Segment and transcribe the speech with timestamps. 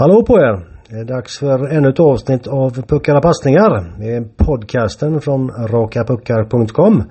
[0.00, 0.66] Hallå på er!
[0.88, 3.94] Det är dags för ännu ett avsnitt av Puckar och passningar.
[3.98, 7.02] Det är podcasten från rakapuckar.com.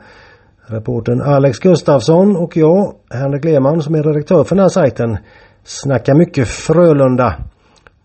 [0.67, 5.17] Reporten Alex Gustafsson och jag, Henrik Lehmann som är redaktör för den här sajten,
[5.63, 7.35] snackar mycket Frölunda.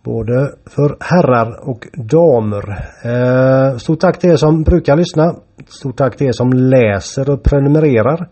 [0.04, 2.64] Både för herrar och damer.
[3.04, 5.34] Eh, stort tack till er som brukar lyssna.
[5.68, 8.28] Stort tack till er som läser och prenumererar.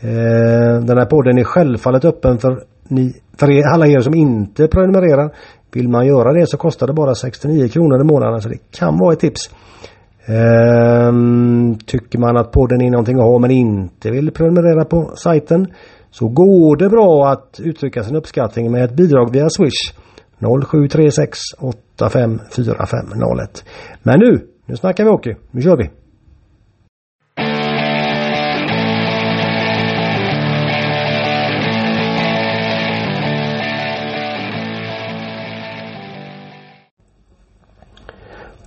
[0.00, 4.68] Eh, den här podden är självfallet öppen för, ni, för er, alla er som inte
[4.68, 5.34] prenumererar.
[5.72, 8.98] Vill man göra det så kostar det bara 69 kronor i månaden så det kan
[8.98, 9.50] vara ett tips.
[10.26, 15.66] Ehm, tycker man att podden är någonting att ha men inte vill prenumerera på sajten
[16.10, 19.92] så går det bra att uttrycka sin uppskattning med ett bidrag via Swish
[20.38, 23.64] 0736 854501.
[24.02, 25.34] Men nu, nu snackar vi hockey.
[25.50, 26.01] Nu kör vi!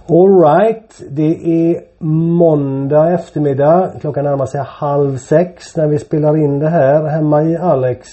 [0.09, 3.91] Alright, det är måndag eftermiddag.
[4.01, 8.09] Klockan närmar sig halv sex när vi spelar in det här hemma i Alex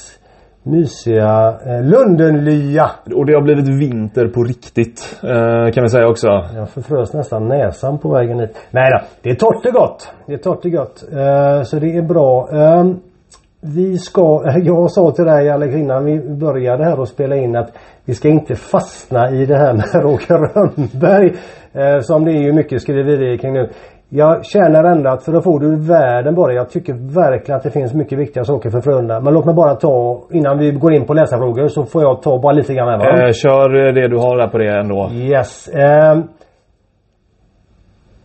[0.62, 2.90] mysiga eh, Lundenlya.
[3.14, 6.28] Och det har blivit vinter på riktigt eh, kan vi säga också.
[6.54, 8.56] Jag förfrös nästan näsan på vägen hit.
[8.70, 10.12] Nej då, det är torrt och gott.
[10.26, 11.04] Det är torrt och gott.
[11.12, 12.48] Eh, så det är bra.
[12.52, 12.84] Eh,
[13.60, 17.72] vi ska, jag sa till dig Alex innan vi började här och spela in att
[18.04, 21.32] vi ska inte fastna i det här med Roger Rönnberg.
[21.74, 23.68] Eh, som det är ju mycket skriverier kring nu.
[24.08, 26.52] Jag känner ändå att för att få det ur världen bara.
[26.52, 29.20] Jag tycker verkligen att det finns mycket viktiga saker för Frölunda.
[29.20, 32.38] Men låt mig bara ta, innan vi går in på läsarfrågor så får jag ta
[32.38, 33.26] bara lite grann här va?
[33.26, 35.10] Eh, kör det du har där på det ändå.
[35.12, 35.68] Yes.
[35.68, 36.18] Eh,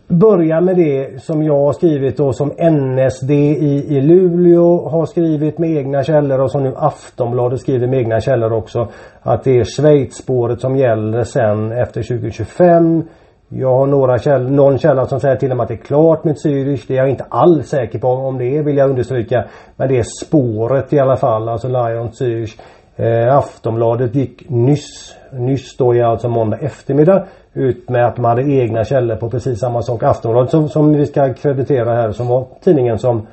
[0.08, 5.58] börja med det som jag har skrivit då som NSD i, i Luleå har skrivit
[5.58, 8.88] med egna källor och som nu Aftonbladet skriver med egna källor också.
[9.22, 13.02] Att det är Schweizspåret som gäller sen efter 2025.
[13.48, 16.24] Jag har några käll någon källa som säger till och med att det är klart
[16.24, 16.84] med Zürich.
[16.88, 19.44] Det är jag inte alls säker på om det är vill jag understryka.
[19.76, 22.60] Men det är spåret i alla fall, alltså Lion Zürich.
[22.96, 28.50] Eh, Aftonbladet gick nyss, nyss då i alltså måndag eftermiddag ut med att man hade
[28.50, 30.02] egna källor på precis samma sak.
[30.02, 33.26] Aftonbladet som, som vi ska kreditera här som var tidningen som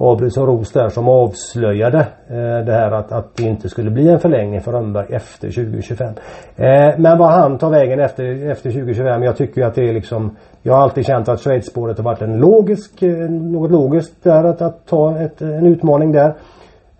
[0.00, 1.98] Abris och Ros där som avslöjade
[2.28, 6.14] eh, det här att, att det inte skulle bli en förlängning för Rönnberg efter 2025.
[6.56, 10.36] Eh, men vad han tar vägen efter, efter 2025, jag tycker att det är liksom
[10.62, 14.62] Jag har alltid känt att Schweizspåret har varit en logisk, eh, något logiskt där att,
[14.62, 16.34] att ta ett, en utmaning där.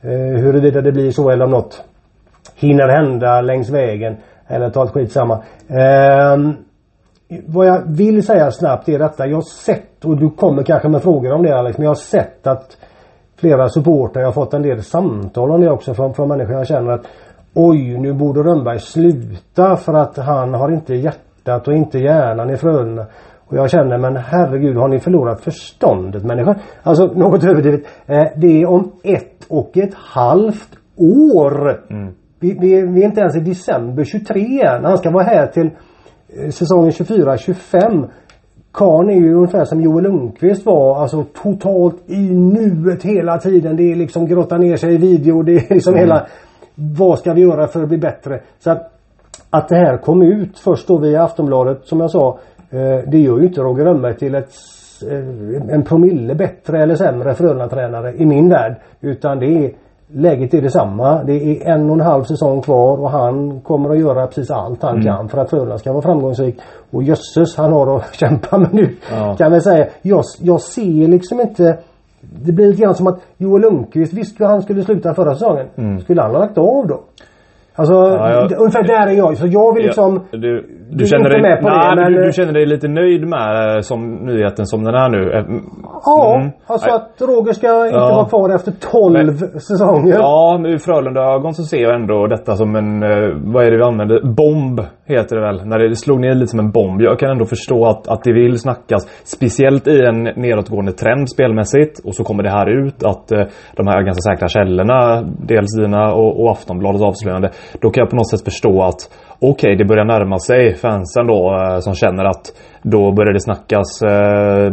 [0.01, 1.85] Eh, huruvida det blir så eller om något
[2.55, 4.17] hinner hända längs vägen
[4.47, 5.43] eller ta ett skitsamma.
[5.69, 6.39] Eh,
[7.47, 9.27] vad jag vill säga snabbt är detta.
[9.27, 11.95] Jag har sett, och du kommer kanske med frågor om det Alex, men jag har
[11.95, 12.77] sett att
[13.39, 16.67] flera supportrar, jag har fått en del samtal om det också från, från människor jag
[16.67, 17.07] känner att
[17.55, 22.57] Oj, nu borde Rönnberg sluta för att han har inte hjärtat och inte hjärnan i
[22.57, 23.07] Frölunda.
[23.47, 26.57] Och jag känner men herregud har ni förlorat förståndet människor?
[26.83, 27.81] Alltså något överdrivet.
[28.07, 31.85] Eh, det är om ett och ett halvt år.
[31.91, 32.15] Mm.
[32.41, 34.85] Vi, vi, vi, är inte ens i december 23 än.
[34.85, 35.71] Han ska vara här till
[36.45, 38.09] eh, säsongen 24-25.
[38.73, 41.03] Karn är ju ungefär som Joel Lundqvist var.
[41.03, 43.77] Alltså totalt i nuet hela tiden.
[43.77, 45.43] Det är liksom grotta ner sig i video.
[45.43, 46.01] Det är liksom mm.
[46.01, 46.27] hela
[46.75, 48.41] Vad ska vi göra för att bli bättre?
[48.59, 48.93] Så att,
[49.51, 52.39] att det här kom ut först då via Aftonbladet som jag sa.
[52.71, 54.53] Eh, det gör ju inte Roger Rönnberg till ett
[55.11, 58.77] eh, en promille bättre eller sämre Frölunda-tränare i min värld.
[59.01, 59.73] Utan det är
[60.11, 61.23] Läget är detsamma.
[61.25, 64.83] Det är en och en halv säsong kvar och han kommer att göra precis allt
[64.83, 65.05] han mm.
[65.05, 66.57] kan för att Frölunda ska vara framgångsrik.
[66.91, 68.97] Och jösses han har att kämpa med nu.
[69.11, 69.37] Ja.
[69.37, 69.87] Kan vi säga.
[70.03, 71.79] Jag, jag ser liksom inte
[72.21, 75.67] Det blir lite grann som att Joel Lundqvist visste hur han skulle sluta förra säsongen.
[75.77, 76.01] Mm.
[76.01, 77.01] Skulle han ha lagt av då?
[77.79, 79.37] Alltså ja, jag, ungefär där är jag.
[79.37, 80.53] Så jag vill liksom ja, du,
[80.91, 83.77] du, känner dig, med på nej, det, men, du, du, känner dig lite nöjd med
[83.77, 85.23] eh, som nyheten som den är nu?
[85.33, 85.45] Eh,
[86.05, 86.51] ja, mm.
[86.67, 88.15] alltså att Roger ska inte ja.
[88.17, 90.19] vara kvar efter 12 men, säsonger.
[90.19, 93.77] Ja, men ur Frölunda-ögon så ser jag ändå detta som en, eh, vad är det
[93.77, 94.19] vi använder?
[94.23, 95.67] Bomb heter det väl.
[95.67, 97.03] När det slog ner lite som en bomb.
[97.03, 99.03] Jag kan ändå förstå att, att det vill snackas.
[99.25, 101.95] Speciellt i en nedåtgående trend spelmässigt.
[102.05, 103.29] Och så kommer det här ut att
[103.79, 105.23] de här ganska säkra källorna,
[105.53, 107.51] dels dina och, och Aftonbladets avslöjande.
[107.81, 111.27] Då kan jag på något sätt förstå att okej, okay, det börjar närma sig fansen
[111.27, 112.53] då eh, som känner att
[112.91, 114.73] då börjar det snackas eh,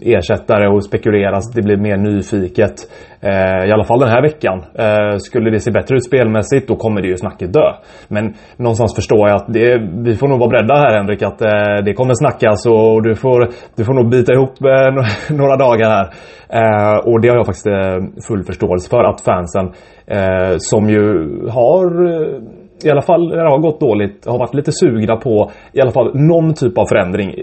[0.00, 1.52] ersättare och spekuleras.
[1.54, 2.74] Det blir mer nyfiket.
[3.20, 4.58] Eh, I alla fall den här veckan.
[4.74, 7.72] Eh, skulle det se bättre ut spelmässigt då kommer det ju snacket dö.
[8.08, 11.84] Men någonstans förstår jag att det, vi får nog vara beredda här Henrik att eh,
[11.84, 16.06] det kommer snackas och du får, du får nog bita ihop eh, några dagar här.
[16.48, 17.98] Eh, och det har jag faktiskt eh,
[18.28, 19.66] full förståelse för att fansen
[20.06, 21.04] eh, som ju
[21.48, 25.50] har eh, i alla fall när det har gått dåligt, har varit lite sugna på
[25.72, 27.34] i alla fall någon typ av förändring.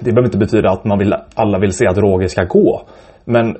[0.00, 2.80] Det behöver inte betyda att man vill, alla vill se att Roger ska gå.
[3.24, 3.56] Men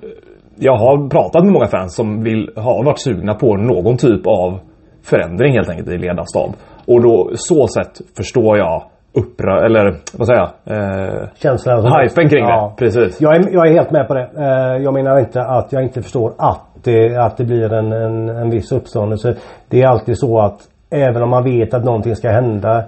[0.59, 4.59] jag har pratat med många fans som vill, har varit sugna på någon typ av
[5.03, 6.51] förändring helt enkelt i ledarstab.
[6.87, 8.83] Och då så sätt förstår jag
[9.17, 9.85] upprör, eller
[10.19, 10.77] vad säger jag?
[10.77, 11.83] Eh, Känslan.
[11.83, 12.75] som- hypen kring Ja.
[12.79, 12.85] det.
[12.85, 13.21] Precis.
[13.21, 14.29] Jag är, jag är helt med på det.
[14.37, 18.29] Eh, Jag menar inte att jag inte förstår att det, att det blir en, en,
[18.29, 19.35] en viss uppståndelse.
[19.71, 20.59] Det är alltid så att
[20.95, 22.79] även om man vet att någonting ska hända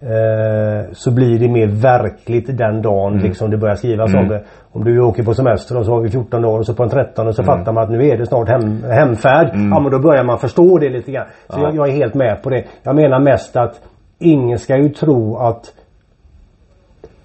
[0.00, 4.42] eh, så blir det mer verkligt den dagen liksom det börjar skrivas om det.
[4.72, 6.88] Om du åker på semester och så har vi 14 dagar och så på en
[6.88, 9.50] 13 så fattar man att nu är det snart hem, hemfärd.
[9.54, 11.26] Ja men då börjar man förstå det lite grann.
[11.48, 12.64] Så jag, jag är helt med på det.
[12.82, 13.80] Jag menar mest att
[14.18, 15.72] ingen ska ju tro att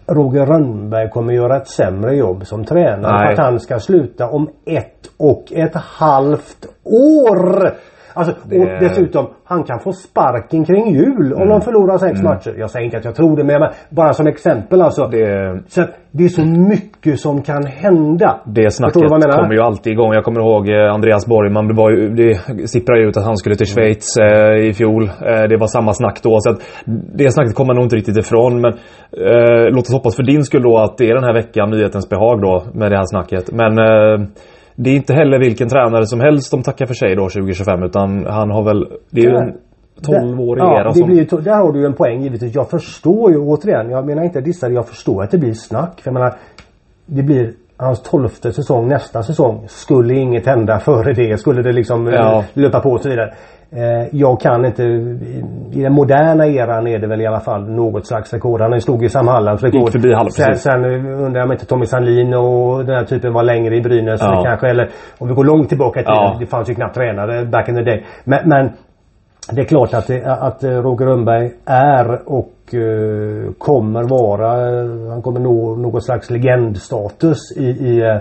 [0.08, 3.26] Roger Rönnberg kommer göra ett sämre jobb som tränare Nej.
[3.26, 7.74] för att han ska sluta om ett och ett halvt år.
[8.18, 12.54] Alltså, Det- och dessutom, han kan få sparken kring jul om de förlorar sex matcher.
[12.58, 15.08] Jag säger inte att jag tror det, men jag bara som exempel alltså.
[15.08, 18.40] Det, Så att det är så mycket som kan hända.
[18.46, 18.94] det snacket
[19.42, 20.14] kommer ju alltid igång.
[20.14, 21.68] Jag kommer ihåg eh, Andreas Borgman.
[21.68, 22.34] Det, var ju, det
[22.70, 25.04] sipprade ut att han skulle till Schweiz eh, i fjol.
[25.04, 26.38] Eh, det var samma snack då.
[26.40, 26.60] Så att
[27.20, 28.62] det snacket kommer man nog inte riktigt ifrån.
[28.62, 28.72] Men
[29.28, 32.10] eh, låt oss hoppas för din skull då att det är den här veckan nyhetens
[32.10, 33.52] behag då med det här snacket.
[33.52, 34.28] Men eh,
[34.80, 37.84] det är inte heller vilken tränare som helst som tackar för sig då 2025.
[37.84, 38.88] Utan han har väl...
[39.10, 39.54] Det är ju en
[40.02, 41.08] 12-årig ja, era det som...
[41.08, 42.56] blir, Där har du ju en poäng givetvis.
[42.56, 43.90] Jag förstår ju återigen.
[43.90, 44.74] Jag menar inte att dissa det.
[44.74, 46.02] Jag förstår att det blir snack.
[46.02, 46.34] För jag menar,
[47.06, 49.66] det blir hans tolfte säsong nästa säsong.
[49.68, 51.38] Skulle inget hända före det.
[51.38, 52.44] Skulle det liksom Ja.
[52.54, 53.34] löpa på och så vidare.
[53.72, 54.84] Eh, jag kan inte.
[54.84, 58.62] I i den moderna eran är det väl i alla fall något slags rekord.
[58.62, 59.82] Han stod ju Sam Hallands rekord.
[59.82, 63.04] Gick förbi Halland, sen, sen eh, undrar jag om inte Tommy Sandlin och den här
[63.04, 64.22] typen var längre i Brynäs.
[64.22, 64.44] Ja.
[64.46, 64.68] Kanske.
[64.68, 66.16] Eller om vi går långt tillbaka i tiden.
[66.16, 66.38] Ja.
[66.40, 68.06] Det fanns ju knappt tränare back in the day.
[68.24, 68.70] Men, men
[69.52, 75.10] det är klart att, det, att eh, Roger Rönnberg är och eh, kommer vara, eh,
[75.10, 78.18] han kommer nå något slags legendstatus i, i eh,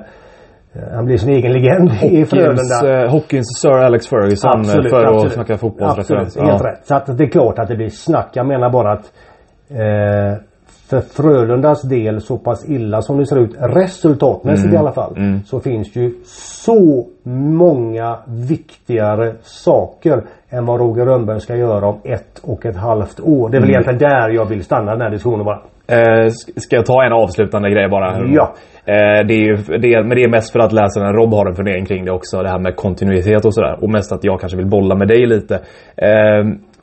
[0.95, 3.03] han blir sin egen legend i Hawkins, Frölunda.
[3.05, 6.37] eh, Hawkins Sir Alex Ferguson eh, för att snacka fotbollsreferens.
[6.37, 6.87] Absolut, helt rätt.
[6.87, 8.29] Så att det är klart att det blir snack.
[8.33, 9.13] Jag menar bara att
[9.71, 10.41] eh,
[10.91, 15.15] för Frölundas del så pass illa som det ser ut resultatmässigt i alla fall.
[15.47, 22.39] Så finns ju så många viktigare saker än vad Roger Rönnberg ska göra om ett
[22.43, 23.49] och ett halvt år.
[23.49, 25.61] Det är väl egentligen där jag vill stanna den här diskussionen bara.
[25.89, 28.19] Eh, ska jag ta en avslutande grej bara?
[28.27, 28.55] Ja.
[28.85, 31.47] Eh, det är ju, det är, men det är mest för att läsaren Rob har
[31.47, 32.43] en fundering kring det också.
[32.43, 33.77] Det här med kontinuitet och sådär.
[33.83, 35.55] Och mest att jag kanske vill bolla med dig lite.
[35.97, 36.39] Eh,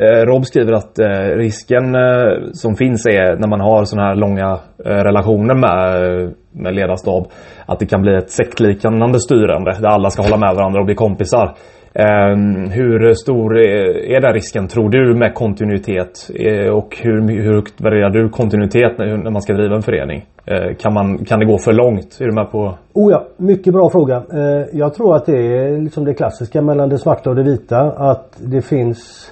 [0.08, 4.16] eh, Rob skriver att eh, risken eh, som finns är när man har sådana här
[4.16, 7.28] långa relationer med, med ledarstab.
[7.66, 10.96] Att det kan bli ett sektliknande styrande där alla ska hålla med varandra och bli
[10.96, 11.56] kompisar.
[11.96, 12.36] Eh,
[12.72, 16.30] hur stor är, är den risken tror du med kontinuitet?
[16.36, 20.26] Eh, och hur, hur högt värderar du kontinuitet när, när man ska driva en förening?
[20.46, 22.18] Eh, kan, man, kan det gå för långt?
[22.22, 22.78] Är du med på?
[22.94, 24.16] Oh ja, mycket bra fråga.
[24.16, 27.80] Eh, jag tror att det är liksom det klassiska mellan det svarta och det vita.
[27.82, 29.32] Att det finns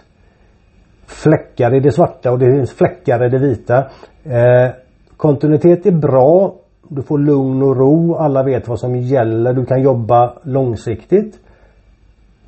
[1.05, 3.77] fläckar i det svarta och det finns fläckar i det vita.
[4.23, 4.71] Eh,
[5.17, 6.55] kontinuitet är bra.
[6.89, 8.15] Du får lugn och ro.
[8.15, 9.53] Alla vet vad som gäller.
[9.53, 11.39] Du kan jobba långsiktigt.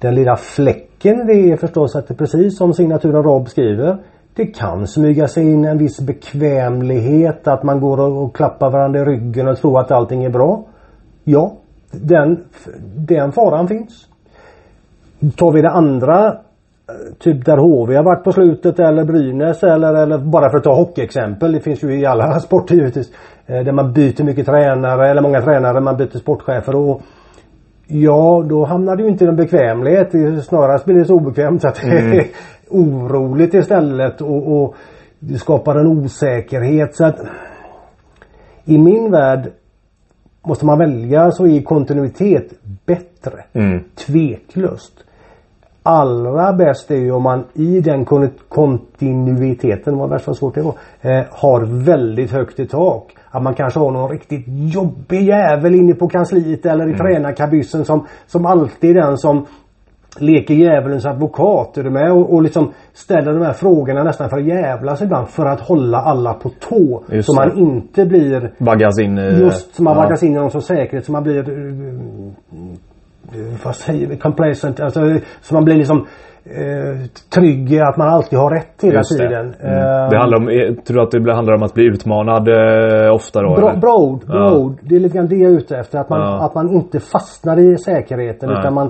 [0.04, 3.98] Den lilla fläcken det är förstås att det precis som signaturen Rob skriver.
[4.36, 7.48] Det kan smyga sig in en viss bekvämlighet.
[7.48, 10.64] Att man går och, klappar varandra i ryggen och tror att allting är bra.
[11.24, 11.54] Ja,
[11.92, 12.44] den,
[12.95, 14.07] den faran finns.
[15.36, 16.33] Tar vi det andra eh,
[17.19, 20.76] Typ där HV har varit på slutet eller Brynäs eller, eller bara för att ta
[20.76, 21.52] hockeyexempel.
[21.52, 23.12] Det finns ju i alla sporter givetvis.
[23.45, 25.80] Eh, där man byter mycket tränare eller många tränare.
[25.80, 27.02] Man byter sportchefer och
[27.87, 30.11] Ja, då hamnar du inte i en bekvämlighet.
[30.11, 32.28] Det Snarast blir det så obekvämt så att det är
[32.69, 34.75] oroligt istället och, och
[35.19, 36.95] det skapar en osäkerhet.
[36.95, 37.19] Så att
[38.66, 39.52] I min värld
[40.47, 42.54] måste man välja så är kontinuitet
[42.85, 43.44] bättre.
[43.54, 43.80] Mm.
[43.95, 44.94] Tveklöst.
[45.83, 50.61] Allra bäst är ju om man i den kon- kontinuiteten, vad värst vad svårt det
[50.61, 53.16] var, eh, har väldigt högt i tak.
[53.35, 58.06] Att man kanske har någon riktigt jobbig jävel inne på kansliet eller i tränarkabyssen som,
[58.28, 59.45] som alltid är den som
[60.19, 61.78] leker djävulens advokat.
[61.78, 62.11] Är du med?
[62.11, 65.97] Och, och liksom ställer de här frågorna nästan för att jävlas ibland för att hålla
[65.97, 67.04] alla på tå.
[67.09, 67.47] Just så det.
[67.47, 69.40] man inte blir Vaggas in i...
[69.40, 70.04] Just som man ja.
[70.04, 71.06] vaggas in i någon sorts säkerhet.
[71.06, 71.49] Så man blir...
[71.49, 71.56] eh,
[73.63, 74.18] vad säger vi?
[74.18, 74.80] Complacent.
[74.80, 74.99] Alltså,
[75.42, 76.06] så man blir liksom
[76.45, 76.97] eh,
[77.35, 79.28] trygg i att man alltid har rätt hela Just det.
[79.28, 79.54] tiden.
[79.62, 79.78] Mm.
[79.78, 83.14] Eh, Det handlar om, eh, tror du att det handlar om att bli utmanad eh,
[83.14, 83.56] ofta då?
[83.56, 84.57] Bra, bra ord, bra Ja.
[84.57, 84.78] ord.
[84.81, 86.00] Det är lite grann det jag är ute efter.
[86.00, 86.45] Att man, Ja.
[86.45, 88.59] att man inte fastnar i säkerheten Nej.
[88.59, 88.90] utan man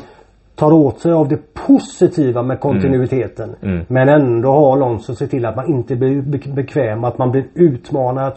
[0.55, 3.50] tar åt sig av det positiva med kontinuiteten.
[3.62, 3.86] Mm.
[3.88, 7.31] Men ändå har någon som ser till att man inte blir be- bekväm, att man
[7.31, 8.33] blir utmanad.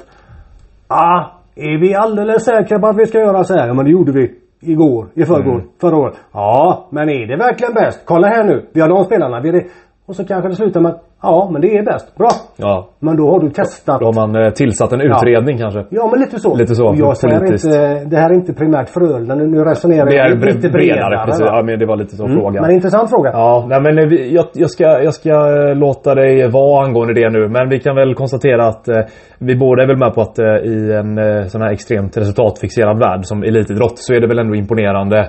[0.88, 1.25] Ah,
[1.56, 3.66] är vi alldeles säkra på att vi ska göra så här?
[3.66, 4.35] Ja men det gjorde vi
[4.66, 5.66] igår, i förrgår, Mm.
[5.80, 6.14] förra året.
[6.32, 8.00] Ja, men är det verkligen bäst?
[8.04, 9.40] Kolla här nu, vi har de spelarna.
[9.40, 9.66] Vi.
[10.08, 12.16] Och så kanske det slutar med att ja, men det är bäst.
[12.18, 12.28] Bra!
[12.56, 12.88] Ja.
[13.00, 14.00] Men då har du testat.
[14.00, 15.84] Då har man eh, tillsatt en utredning kanske.
[15.90, 16.54] Ja men lite så.
[16.56, 19.34] Lite så, Och jag säger inte, det här är inte primärt Frölunda.
[19.34, 20.72] Nu, nu resonerar jag lite bredare.
[20.72, 21.25] bredare.
[21.26, 21.46] Precis.
[21.46, 22.62] Ja, men det var lite så Mm, frågan.
[22.62, 23.30] Men intressant fråga.
[23.32, 23.94] Ja, nej men
[24.34, 27.48] jag, jag, ska, jag ska eh, låta dig vara angående det nu.
[27.48, 28.96] Men vi kan väl konstatera att eh,
[29.38, 32.98] vi båda är väl med på att eh, i en eh, sån här extremt resultatfixerad
[32.98, 35.28] värld som elitidrott så är det väl ändå imponerande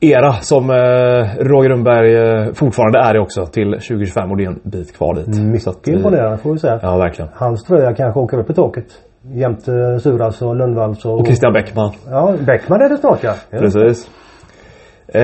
[0.00, 4.48] era som eh, Roger Rundberg eh, fortfarande är det också till 2025 och det är
[4.48, 5.42] en bit kvar dit.
[5.42, 6.78] Mycket eh, imponerande får vi säga.
[6.82, 7.30] Ja, verkligen.
[7.34, 8.86] Hans tröja kanske åker upp i taket.
[9.34, 11.20] Jämte Suras och Lundvalls och...
[11.20, 11.92] Och Christian Bäckman.
[12.10, 13.34] Ja, Bäckman är det snart ja.
[13.50, 14.10] Precis.
[15.08, 15.22] Eh,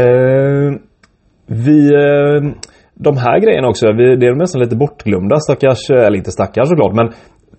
[1.46, 1.94] vi...
[1.94, 2.52] Eh,
[2.94, 6.94] de här grejerna också, vi, det är nästan lite bortglömda stackars, eller inte stackars såklart
[6.94, 7.12] men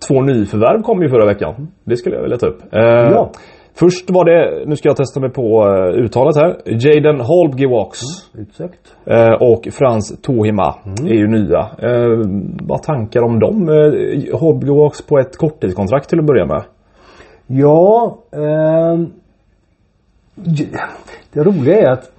[0.08, 1.68] Två nyförvärv kom ju förra veckan.
[1.84, 2.60] Det skulle jag vilja ta upp.
[2.72, 3.30] Eh, Ja.
[3.78, 6.56] Först var det, nu ska jag testa mig på eh, uttalet här.
[6.64, 7.98] Jaden Holbgiwox
[8.38, 8.94] Utsökt.
[9.04, 11.58] eh, och Frans Tohima är ju nya.
[11.78, 12.18] Eh,
[12.62, 13.68] vad tankar om dem?
[13.68, 16.62] Eh, Holbgiwox på ett korttidskontrakt till att börja med.
[17.46, 18.18] Ja,
[20.34, 20.68] j-
[21.32, 22.10] det roliga är att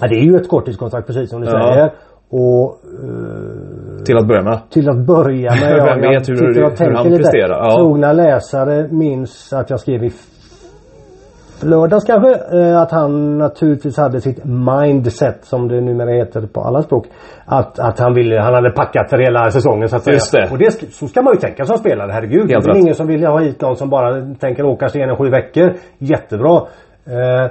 [0.00, 1.72] ja, det är ju ett korttidskontrakt precis som du Ja.
[1.72, 1.90] säger.
[2.28, 4.60] Och eh, Till att börja med.
[4.70, 5.76] till att börja med.
[5.78, 7.76] ja, Vem jag vet hur- och hur tänker han presterar, ja.
[7.76, 10.10] Trogna läsare minns att jag skrev i
[11.62, 16.82] lördags kanske eh, att han naturligtvis hade sitt mindset som det numera heter på alla
[16.82, 17.06] språk.
[17.44, 20.14] Att, att han ville, han hade packat för hela säsongen så att säga.
[20.14, 20.48] Just det.
[20.52, 22.46] Och det, så ska man ju tänka som spelare, herregud.
[22.48, 22.76] det är Helt rätt.
[22.76, 25.72] ingen som vill ha hit någon som bara tänker åka sig igenom sju veckor.
[25.98, 26.56] Jättebra.
[27.06, 27.50] Eh,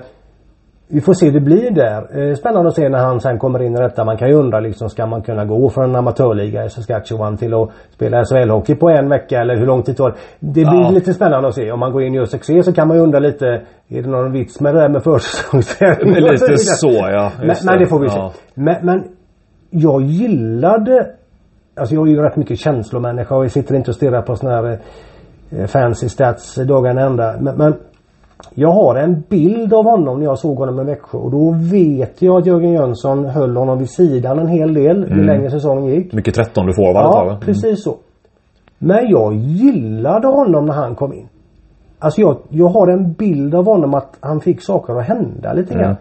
[0.92, 2.30] vi får se hur det blir där.
[2.30, 4.06] Eh, Spännande att se när han sen kommer in i detta.
[4.06, 7.54] Man kan ju undra liksom, ska man kunna gå från en amatörliga i Saskatchewan till
[7.54, 10.16] att spela SHL-hockey på en vecka eller hur lång tid tar det?
[10.40, 10.90] Det blir Ja.
[10.90, 11.72] lite spännande att se.
[11.72, 13.46] Om man går in och gör succé så kan man ju undra lite,
[13.90, 16.16] är det någon vits med det där med försäsongsträning?
[16.16, 17.32] Lite så ja.
[17.40, 18.32] Men, men det får vi Ja.
[18.36, 18.40] se.
[18.54, 19.04] Men, men
[19.70, 21.08] jag gillade
[21.76, 24.54] Alltså jag är ju rätt mycket känslomänniska och jag sitter inte och stirrar på såna
[24.54, 24.80] här
[25.52, 27.36] eh, fancy stats dagarna ända.
[27.40, 27.74] Men, men
[28.56, 32.22] jag har en bild av honom när jag såg honom i Växjö och då vet
[32.22, 36.14] jag att Jörgen Jönsson höll honom vid sidan en hel del ju längre säsongen gick.
[36.14, 37.02] Mycket 13 du får va?
[37.02, 37.96] Ja, precis så.
[38.78, 41.28] Men jag gillade honom när han kom in.
[42.00, 45.74] Alltså jag, jag har en bild av honom att han fick saker att hända lite
[45.74, 45.86] grann.
[45.86, 45.98] Mm.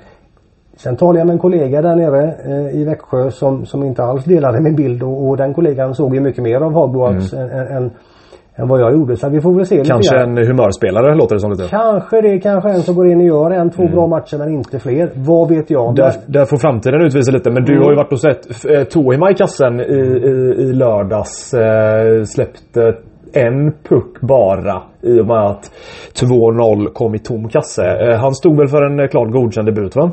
[0.77, 4.25] Sen talade jag med en kollega där nere eh, i Växjö som, som inte alls
[4.25, 7.67] delade min bild och, och den kollegan såg ju mycket mer av Hagboax än, än,
[7.67, 7.91] än,
[8.57, 9.17] än vad jag gjorde.
[9.17, 9.97] Så vi får väl se lite Mm.
[9.97, 10.39] Kanske grann.
[10.39, 11.67] en humörspelare låter det som lite.
[11.71, 14.79] Kanske det, kanske en som går in och gör en, två bra matcher men inte
[14.79, 15.11] fler.
[15.15, 15.83] Vad vet jag.
[15.85, 15.95] Mm.
[15.95, 17.51] Där, där får framtiden utvisa lite.
[17.51, 17.85] Men du Mm.
[17.85, 21.55] har ju varit och sett eh, i kassen i, i, i lördags.
[21.55, 22.95] Eh, släppte
[23.33, 25.71] en puck bara i och med att
[26.21, 27.85] 2-0 kom i tom kasse.
[27.85, 30.11] Eh, han stod väl för en eh, klart godkänd debut va?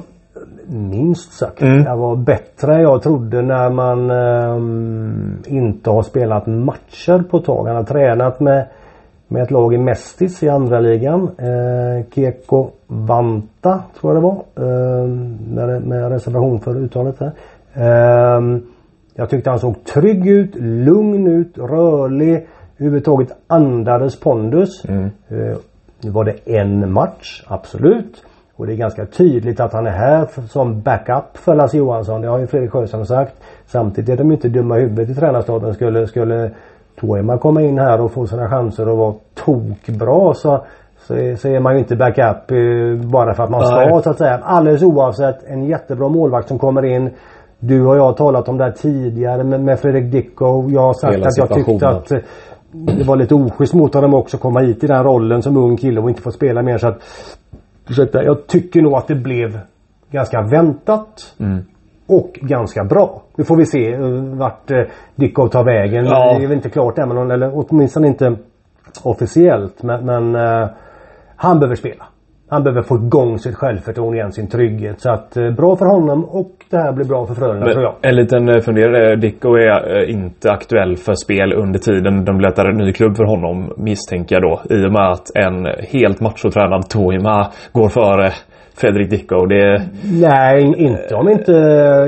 [0.70, 1.62] Minst sagt.
[1.62, 1.84] Mm.
[1.84, 7.46] Det var bättre än jag trodde när man ehm, inte har spelat matcher på ett
[7.46, 7.68] tag.
[7.68, 8.66] Han har tränat med,
[9.28, 11.30] med ett lag i Mestis i andra ligan.
[11.38, 14.44] Eh, Keko Vanta tror jag det var.
[14.68, 17.32] ehm, med, med reservation för uttalet här.
[17.74, 18.62] Ehm,
[19.16, 22.48] jag tyckte han såg trygg ut, lugn ut, rörlig.
[22.78, 24.86] Överhuvudtaget andades pondus.
[24.86, 25.08] Eh,
[26.02, 28.24] nu var det en match, absolut.
[28.58, 32.22] Och det är ganska tydligt att han är här som backup för Lasse Johansson.
[32.22, 33.34] Det har ju Fredrik Sjöström sagt.
[33.66, 35.74] Samtidigt är de inte dumma i huvudet i tränarstaben.
[35.74, 36.52] Skulle, skulle
[37.00, 39.14] Toema komma in här och få sina chanser och vara
[39.46, 40.64] tokbra så,
[41.08, 44.04] så, är, så är man ju inte backup eh, bara för att man ska Nej.
[44.04, 44.40] så att säga.
[44.44, 47.10] Alldeles oavsett en jättebra målvakt som kommer in.
[47.60, 50.72] Du och jag har talat om det här tidigare med, med Fredrik Dickow.
[50.74, 52.20] Jag har sagt Hela att jag tyckte att eh,
[52.72, 55.78] det var lite oschysst mot honom också att komma hit i den rollen som ung
[55.78, 57.02] kille och inte få spela mer så att
[57.90, 59.60] Ursäkta, jag tycker nog att det blev
[60.12, 61.36] ganska väntat.
[61.40, 61.64] Mm.
[62.08, 63.22] Och ganska bra.
[63.36, 64.82] Nu får vi se eh, vart eh,
[65.16, 66.06] Dickow tar vägen.
[66.06, 66.36] Ja.
[66.38, 68.36] Det är väl inte klart än, eller åtminstone inte
[69.04, 69.84] officiellt.
[69.84, 70.70] Men, men eh,
[71.36, 72.06] han behöver spela.
[72.50, 75.02] Han behöver få igång sitt självförtroende igen, sin trygghet.
[75.02, 77.96] Så att eh, bra för honom och det här blir bra för Frölunda tror jag.
[78.02, 79.16] En liten eh, funderare.
[79.16, 83.24] Dicko är eh, inte aktuell för spel under tiden de letar en ny klubb för
[83.24, 84.76] honom misstänker jag då.
[84.76, 88.32] I och med att en helt machotränad Toima går före
[88.78, 89.46] Fredrik Dicko.
[89.46, 89.82] Det,
[90.22, 91.52] Nej, inte om inte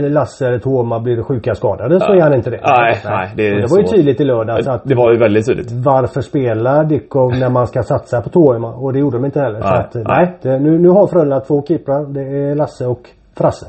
[0.09, 2.59] Lasse eller Toma blir sjuka skadade så är han inte det.
[2.63, 5.71] Nej, nej, det det var ju tydligt i lördags att det var ju väldigt tydligt.
[5.71, 8.73] varför spelar Dickov när man ska satsa på Toima?
[8.73, 9.59] Och det gjorde de inte heller.
[9.59, 10.37] Nej, att, nej.
[10.41, 12.13] nej nu, nu har Frölunda två keeprar.
[12.13, 13.01] Det är Lasse och
[13.37, 13.65] Frasse.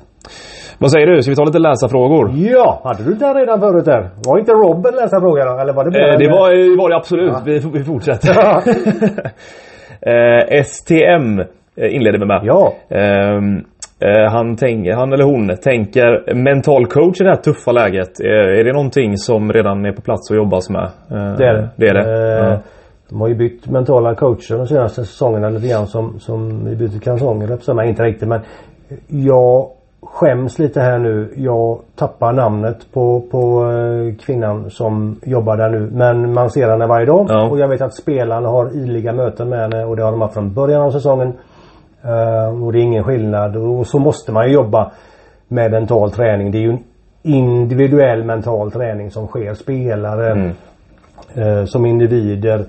[0.78, 1.22] Vad säger du?
[1.22, 2.30] Ska vi ta lite läsarfrågor?
[2.34, 4.10] Ja, hade du den redan förut där?
[4.26, 5.58] Var inte Robin läsarfråga då?
[5.60, 7.34] Eller var det Eh, det var, var det absolut.
[7.44, 8.30] Vi, vi fortsätter.
[10.00, 11.40] eh, STM
[11.80, 12.40] inleder vi med.
[12.44, 12.72] Ja.
[14.02, 18.20] Eh, han, tänk, han eller hon tänker mental coach i det här tuffa läget.
[18.20, 20.82] Eh, är det någonting som redan är på plats och jobbas med?
[21.10, 21.68] Eh, Det är det.
[21.76, 22.38] det, är det.
[22.38, 22.58] Eh, Ja.
[23.08, 27.00] De har ju bytt mentala coacher de senaste säsongerna lite grann som, som vi byter
[27.00, 28.40] kalsonger på inte riktigt men
[29.06, 29.66] jag
[30.02, 31.32] skäms lite här nu.
[31.36, 35.90] Jag tappar namnet på, på eh, kvinnan som jobbar där nu.
[35.92, 37.48] Men man ser henne varje dag Ja.
[37.50, 40.34] och jag vet att spelarna har ideliga möten med henne och det har de haft
[40.34, 41.32] från början av säsongen.
[42.04, 44.92] Eh, och det är ingen skillnad och så måste man ju jobba
[45.48, 46.50] med mental träning.
[46.50, 46.84] Det är ju en
[47.22, 49.54] individuell mental träning som sker.
[49.54, 50.50] Spelare Mm.
[51.34, 52.64] eh, som individer.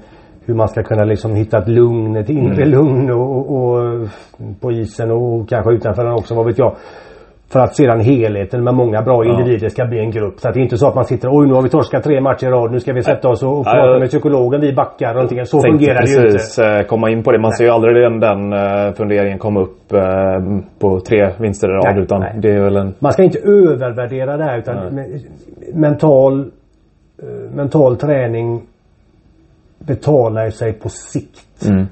[0.45, 4.07] Hur man ska kunna liksom hitta ett lugn, ett inre lugn och, och, och
[4.61, 6.75] på isen och kanske utanför den också, vad vet jag.
[7.51, 9.31] För att sedan helheten med många bra Ja.
[9.31, 10.39] individer ska bli en grupp.
[10.39, 12.22] Så att det är inte så att man sitter oj nu har vi torskat tre
[12.22, 12.72] matcher i rad.
[12.72, 14.62] Nu ska vi sätta oss och, och prata med psykologen.
[14.62, 15.46] Vi backar och någonting.
[15.46, 16.31] Så fungerar det ju inte.
[16.31, 17.39] precis eh, komma in på det.
[17.39, 20.01] Man ser ju aldrig den, den eh, funderingen komma upp eh,
[20.79, 21.84] på tre vinster i rad.
[21.96, 22.34] Nej, Utan nej.
[22.41, 22.93] det är väl en...
[23.00, 25.20] Man ska inte övervärdera det här utan me-
[25.74, 26.51] mental,
[27.55, 28.62] mental träning
[29.79, 31.65] betalar sig på sikt.
[31.70, 31.86] Mm.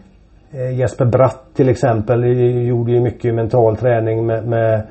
[0.74, 2.24] Jesper Bratt till exempel
[2.68, 4.82] gjorde ju mycket mental träning med, med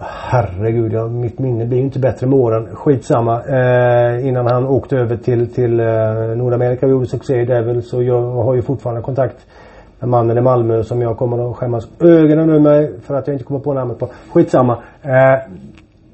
[0.00, 2.68] Herregud, ja, mitt minne blir ju inte bättre med åren.
[2.74, 3.42] Skitsamma.
[3.42, 5.86] Eh, innan han åkte över till, till eh,
[6.36, 7.90] Nordamerika och gjorde succé i Devils.
[7.90, 9.46] Så jag har ju fortfarande kontakt
[10.00, 13.34] med mannen i Malmö som jag kommer att skämmas ögonen ur mig för att jag
[13.34, 14.08] inte kommer på namnet på.
[14.32, 14.78] Skitsamma.
[15.02, 15.52] Eh,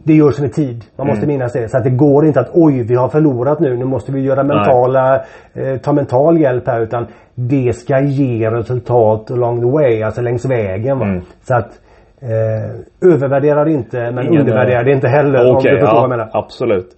[0.04, 0.84] det görs med tid.
[0.96, 1.68] Man måste minnas det.
[1.68, 3.76] Så att det går inte att oj, vi har förlorat nu.
[3.76, 6.80] Nu måste vi göra mentala, eh, ta mental hjälp här.
[6.80, 10.02] Utan det ska ge resultat along the way.
[10.02, 10.98] Alltså längs vägen.
[10.98, 11.04] Va?
[11.04, 11.22] Mm.
[11.42, 11.80] Så att
[12.22, 15.50] eh, övervärdera det inte men Ingen, undervärdera eh, det inte heller.
[15.50, 16.30] om Okej, du förstår ja, vad jag menar.
[16.32, 16.88] absolut.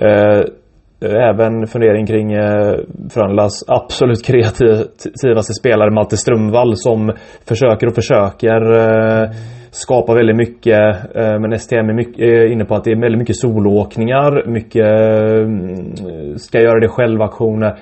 [0.00, 0.40] Eh,
[1.30, 2.74] även fundering kring eh,
[3.10, 7.12] Frölundas absolut kreativaste spelare Malte Strömvall som
[7.48, 9.30] försöker och försöker eh,
[9.70, 10.80] skapa väldigt mycket.
[11.16, 14.46] Eh, men STM är mycket, är inne på att det är väldigt mycket soloåkningar.
[14.48, 17.78] Mycket eh, ska göra det själv-aktioner.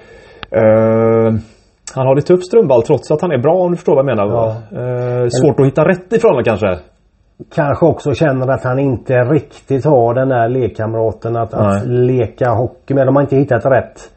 [1.95, 4.17] Han har det tufft Strömvall trots att han är bra om du förstår vad jag
[4.17, 4.27] menar.
[4.27, 4.47] va?
[4.73, 6.79] Eh, svårt att hitta rätt ifrån honom kanske.
[7.55, 12.95] Kanske också känner att han inte riktigt har den där lekkamraten att, att leka hockey
[12.95, 13.07] med.
[13.07, 14.11] De har inte hittat rätt.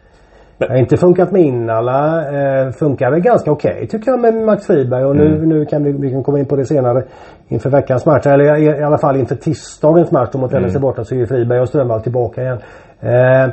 [0.57, 2.21] Det har inte funkat med Innala.
[2.21, 5.05] Eh, funkar väl ganska okej tycker jag med Max Friberg.
[5.05, 7.03] Och nu, nu kan vi, vi kan komma in på det senare.
[7.47, 8.25] Inför veckans match.
[8.25, 11.27] Eller i, i alla fall inför tisdagens match då mot LHC borta så är ju
[11.27, 12.57] Friberg och Strömvall tillbaka igen.
[12.99, 13.49] Eh,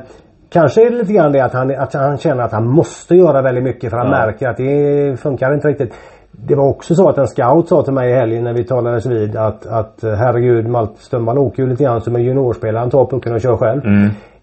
[0.54, 3.42] Kanske är det lite grann det att han, att han känner att han måste göra
[3.42, 4.26] väldigt mycket för han Ja.
[4.26, 5.94] märker att det funkar inte riktigt.
[6.32, 9.06] Det var också så att en scout sa till mig i helgen när vi talades
[9.06, 12.80] vid att, att eh, herregud Malte Strömvall åker ju lite grann som en juniorspelare.
[12.80, 13.80] Han tar pucken och kör själv.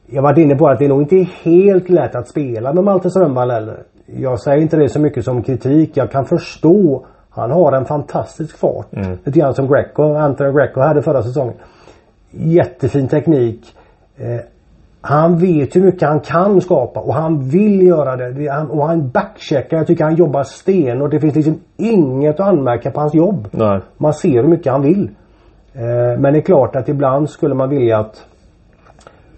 [0.06, 3.10] Jag var inne på att det är nog inte helt lätt att spela med Malte
[3.10, 3.78] Strömvall heller.
[4.06, 5.98] Jag säger inte det så mycket som kritik.
[5.98, 7.06] Jag kan förstå.
[7.30, 8.88] Han har en fantastisk fart.
[9.24, 11.54] Lite grann som Greco, Anthony Greco hade förra säsongen.
[12.32, 13.76] Jättefin teknik.
[15.02, 18.48] Han vet hur mycket han kan skapa och han vill göra det.
[18.48, 19.78] han, och han backcheckar.
[19.78, 23.48] Jag tycker han jobbar sten och det finns liksom inget att anmärka på hans jobb.
[23.52, 23.80] Nej.
[23.98, 25.10] Man ser hur mycket han vill.
[25.74, 28.26] Eh, men det är klart att ibland skulle man vilja att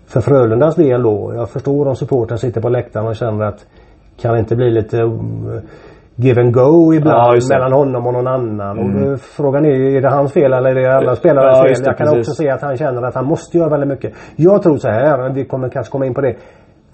[0.07, 1.33] för Frölundas del då.
[1.35, 3.65] Jag förstår om supporten sitter på läktaren och känner att
[4.21, 4.97] kan det inte bli lite
[6.15, 8.79] give and go ibland Ja, mellan honom och någon annan.
[8.79, 11.83] Och eh, frågan är, är det hans fel eller är det alla spelares Ja, fel?
[11.83, 12.27] det, Jag kan precis.
[12.29, 14.13] också se att han känner att han måste göra väldigt mycket.
[14.35, 16.35] Jag tror så här, vi kommer kanske komma in på det.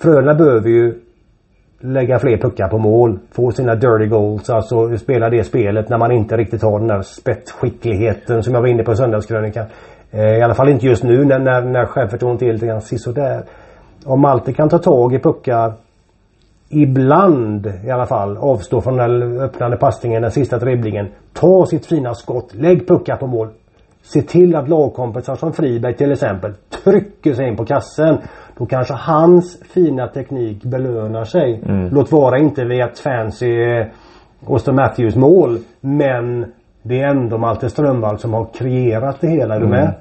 [0.01, 0.93] Frölunda behöver ju
[1.81, 3.19] lägga fler puckar på mål.
[3.31, 4.49] Få sina dirty goals.
[4.49, 8.67] Alltså spela det spelet när man inte riktigt har den där spetsskickligheten som jag var
[8.67, 9.65] inne på i söndagskrönikan.
[10.11, 13.43] Eh, I alla fall inte just nu när, när, när självförtroendet är lite grann sisådär.
[14.05, 15.73] Om Malte kan ta tag i puckar
[16.69, 21.07] ibland i alla fall avstå från den öppnande passningen, den sista dribblingen.
[21.33, 23.47] Ta sitt fina skott, lägg puckar på mål.
[24.01, 26.53] Se till att lagkompisar som Friberg till exempel
[26.83, 28.17] trycker sig in på kassen.
[28.57, 31.61] Då kanske hans fina teknik belönar sig.
[31.91, 33.85] Låt vara inte via ett fancy eh,
[34.47, 35.57] Austin Matthews mål.
[35.81, 36.45] Men
[36.83, 39.55] det är ändå Malte Strömvall som har kreerat det hela.
[39.55, 39.93] Är du med?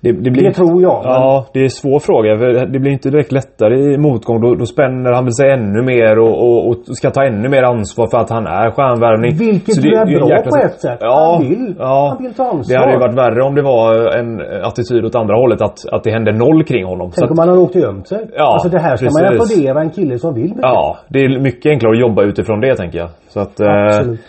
[0.00, 2.38] Det, det, blir, Det tror jag, Ja, det är en svår fråga.
[2.38, 4.40] För det blir inte direkt lättare i motgång.
[4.40, 7.62] Då, då spänner han väl sig ännu mer och, och, och ska ta ännu mer
[7.62, 9.36] ansvar för att han är stjärnvärvning.
[9.36, 10.98] Vilket Så är det ju bra jäkla- på ett sätt.
[11.00, 11.74] Ja, Han vill.
[11.78, 12.74] Ja, Han vill ta ansvar.
[12.74, 15.62] Det hade ju varit värre om det var en attityd åt andra hållet.
[15.62, 17.10] Att, att det hände noll kring honom.
[17.10, 18.26] Så Tänk om han hade åkt och gömt sig.
[18.36, 19.52] Ja, alltså det här ska man precis.
[19.52, 20.62] applådera en kille som vill mycket.
[20.62, 23.08] ja, det är mycket enklare att jobba utifrån det tänker jag.
[23.28, 24.20] Så att, eh, Absolut.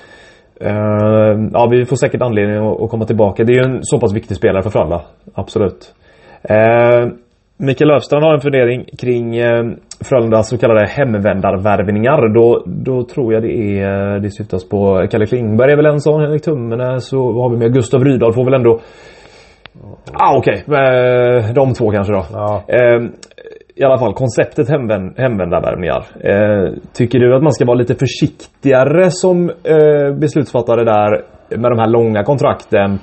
[0.61, 3.43] Uh, ja, vi får säkert anledning att, att, komma tillbaka.
[3.43, 5.01] Det är ju en så pass viktig spelare för Frölunda.
[5.33, 5.93] Absolut.
[6.51, 7.13] Uh,
[7.57, 12.33] Mikael Löfstrand har en fundering kring uh, Frölundas så kallade hemvändarvärvningar.
[12.33, 16.21] Då, då tror jag det är det syftas på Kalle Klingberg är väl en sån.
[16.21, 18.79] Henrik Tummene så har vi med Gustav Rydahl får väl ändå
[20.13, 21.53] Ah, Okej, okay.
[21.53, 22.25] de två kanske då.
[22.33, 22.63] Ja.
[23.77, 26.05] I alla fall konceptet hemvänd, hemvändarvärvningar.
[26.19, 31.23] Eh, tycker du att man ska vara lite försiktigare som eh, beslutsfattare där
[31.57, 32.99] med de här långa kontrakten?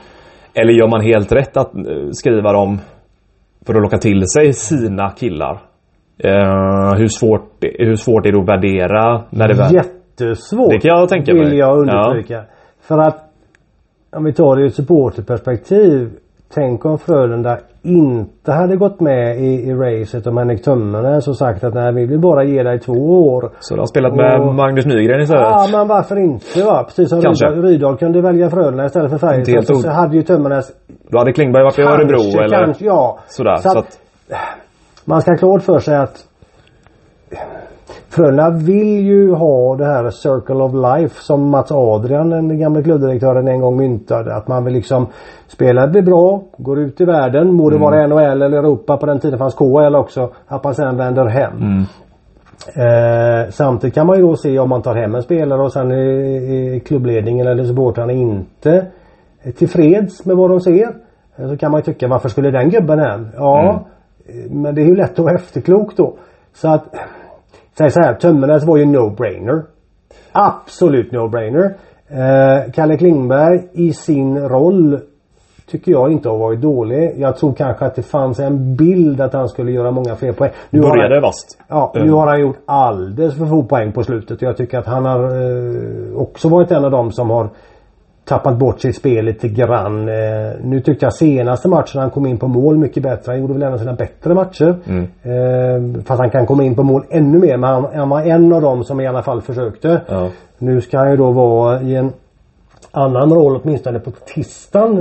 [0.54, 1.82] Eller gör man helt rätt att eh,
[2.12, 2.78] skriva dem
[3.66, 5.62] för att locka till sig sina killar?
[6.18, 9.22] Eh, hur, svårt, hur svårt är det att värdera?
[9.30, 9.74] När det väl...
[9.74, 10.70] Jättesvårt.
[10.70, 11.44] Det kan jag tänka mig.
[11.44, 12.34] Vill jag understryka.
[12.34, 12.44] Ja.
[12.80, 13.18] För att
[14.16, 16.10] om vi tar det ur ett supporterperspektiv
[16.54, 21.64] Tänk om Frölunda inte hade gått med i, i racet om Henrik Tömmernes och sagt
[21.64, 23.50] att nej vi vill bara ge dig två år.
[23.60, 25.42] Så de har spelat med och, Magnus Nygren istället?
[25.42, 26.84] Ja men varför inte va?
[26.84, 27.46] Precis som Kanske.
[27.46, 29.66] Rydahl, Rydahl kunde välja Frölunda istället för Färjestad.
[29.66, 30.72] Så, så hade ju Tömmernes
[31.08, 32.64] Då hade Klingberg varit i Örebro eller?
[32.64, 33.18] Kanske, ja.
[33.26, 33.56] Sådär.
[33.56, 33.98] Så, så att,
[35.04, 36.16] man ska ha klart för sig att
[38.12, 43.48] Frölunda vill ju ha det här Circle of Life som Mats Adrian, den gamla klubbdirektören
[43.48, 44.34] en gång myntade.
[44.34, 45.06] Att man vill liksom
[45.48, 47.90] spela blir bra, går ut i världen, må det mm.
[47.90, 50.30] vara NHL eller Europa på den tiden fanns KHL också.
[50.46, 51.52] Att man sen vänder hem.
[51.56, 51.84] Mm.
[52.76, 55.90] Eh, samtidigt kan man ju då se om man tar hem en spelare och sen
[55.90, 58.86] är, är klubbledningen eller supportrarna inte
[59.58, 60.88] tillfreds med vad de ser.
[61.36, 63.28] Eh, så kan man ju tycka varför skulle den gubben hem?
[63.36, 63.84] Ja,
[64.28, 64.62] mm.
[64.62, 66.14] men det är ju lätt att vara efterklok då.
[66.54, 66.94] Så att
[67.78, 69.62] Säg så här, Tömmernes var ju no-brainer.
[70.32, 71.74] Absolut no-brainer.
[72.08, 75.00] Eh, Kalle Klingberg i sin roll
[75.70, 77.14] tycker jag inte har varit dålig.
[77.16, 80.50] Jag tror kanske att det fanns en bild att han skulle göra många fler poäng.
[80.70, 81.58] Nu Började vast.
[81.68, 84.42] Ja, nu har han gjort alldeles för få poäng på slutet.
[84.42, 87.50] Jag tycker att han har eh, också varit en av dem som har
[88.24, 90.08] tappat bort sitt spel lite grann.
[90.08, 90.14] Eh,
[90.62, 93.32] nu tyckte jag senaste matchen han kom in på mål mycket bättre.
[93.32, 94.74] Han gjorde väl en av sina bättre matcher.
[94.86, 95.02] Mm.
[95.02, 97.56] Eh, fast han kan komma in på mål ännu mer.
[97.56, 100.00] Men han, han var en av dem som i alla fall försökte.
[100.08, 100.28] Ja.
[100.58, 102.12] Nu ska han ju då vara i en
[102.92, 104.98] annan roll åtminstone på tisdagen.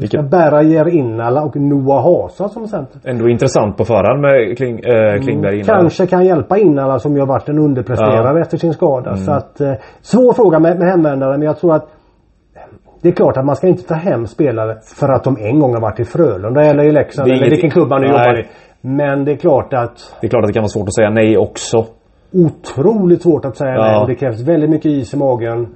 [0.00, 3.00] Eh, ska bära Jer och Noah Hasa som center.
[3.04, 7.20] Ändå intressant på förhand med Kling, äh, Klingberg mm, Kanske kan hjälpa Innala som ju
[7.20, 8.40] har varit en underpresterare ja.
[8.40, 9.10] efter sin skada.
[9.10, 9.24] Mm.
[9.24, 11.88] Så att, eh, svår fråga med, med hemvändare men jag tror att
[13.02, 15.74] det är klart att man ska inte ta hem spelare för att de en gång
[15.74, 18.46] har varit i Frölunda eller i Leksand eller vilken klubb man nu jobbar i.
[18.80, 20.16] Men det är klart att...
[20.20, 21.86] Det är klart att det kan vara svårt att säga nej också.
[22.32, 23.82] Otroligt svårt att säga ja.
[23.82, 24.06] nej.
[24.06, 25.66] Det krävs väldigt mycket is i magen.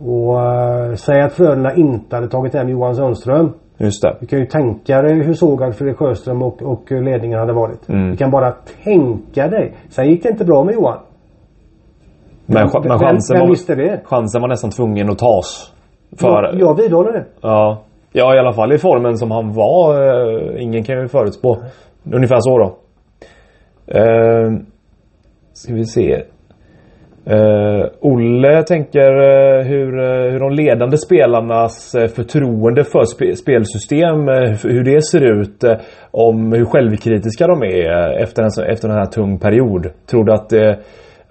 [0.00, 3.52] Och uh, säga att Frölunda inte hade tagit hem Johan Sundström.
[3.78, 4.16] Just det.
[4.20, 7.88] Du kan ju tänka dig hur sågad Fredrik Sjöström och, och ledningen hade varit.
[7.88, 8.10] Mm.
[8.10, 8.52] Du kan bara
[8.84, 9.74] tänka dig.
[9.88, 10.98] Sen gick det inte bra med Johan.
[12.46, 15.71] Men, men chansen, vem, vem var, chansen var nästan tvungen att tas.
[16.20, 17.24] För, jag, jag vidhåller det.
[17.40, 17.82] Ja.
[18.12, 20.02] Ja i alla fall i formen som han var.
[20.02, 21.58] Eh, ingen kan ju förutspå.
[22.12, 22.76] Ungefär så då.
[23.86, 24.52] Eh,
[25.52, 26.22] ska vi se.
[27.30, 34.28] Uh, Olle tänker uh, hur, uh, hur de ledande spelarnas förtroende för sp spelsystem,
[34.62, 35.64] hur det ser ut.
[36.10, 39.86] om hur självkritiska de är efter en, efter en här tung period.
[40.10, 40.52] Tror du att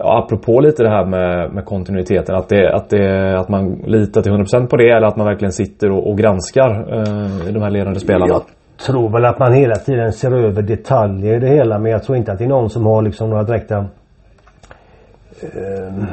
[0.03, 2.35] Ja, apropå lite det här med, med kontinuiteten.
[2.35, 5.51] Att, det, att, det, att man litar till 100% på det eller att man verkligen
[5.51, 8.27] sitter och, och granskar eh, de här ledande spelarna.
[8.27, 8.43] Jag
[8.85, 12.17] tror väl att man hela tiden ser över detaljer i det hela men jag tror
[12.17, 13.77] inte att det är någon som har liksom några direkta
[15.41, 16.03] eh,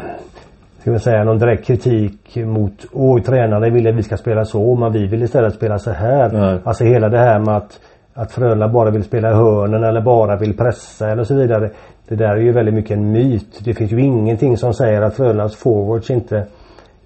[0.80, 4.74] ska vi säga någon direkt kritik mot Oj tränare vill att vi ska spela så
[4.74, 6.30] men vi vill istället spela så här.
[6.32, 6.58] Nej.
[6.64, 7.80] Alltså hela det här med att
[8.18, 11.70] att Frölunda bara vill spela i hörnen eller bara vill pressa eller så vidare.
[12.08, 13.60] Det där är ju väldigt mycket en myt.
[13.64, 16.46] Det finns ju ingenting som säger att Frölundas forwards inte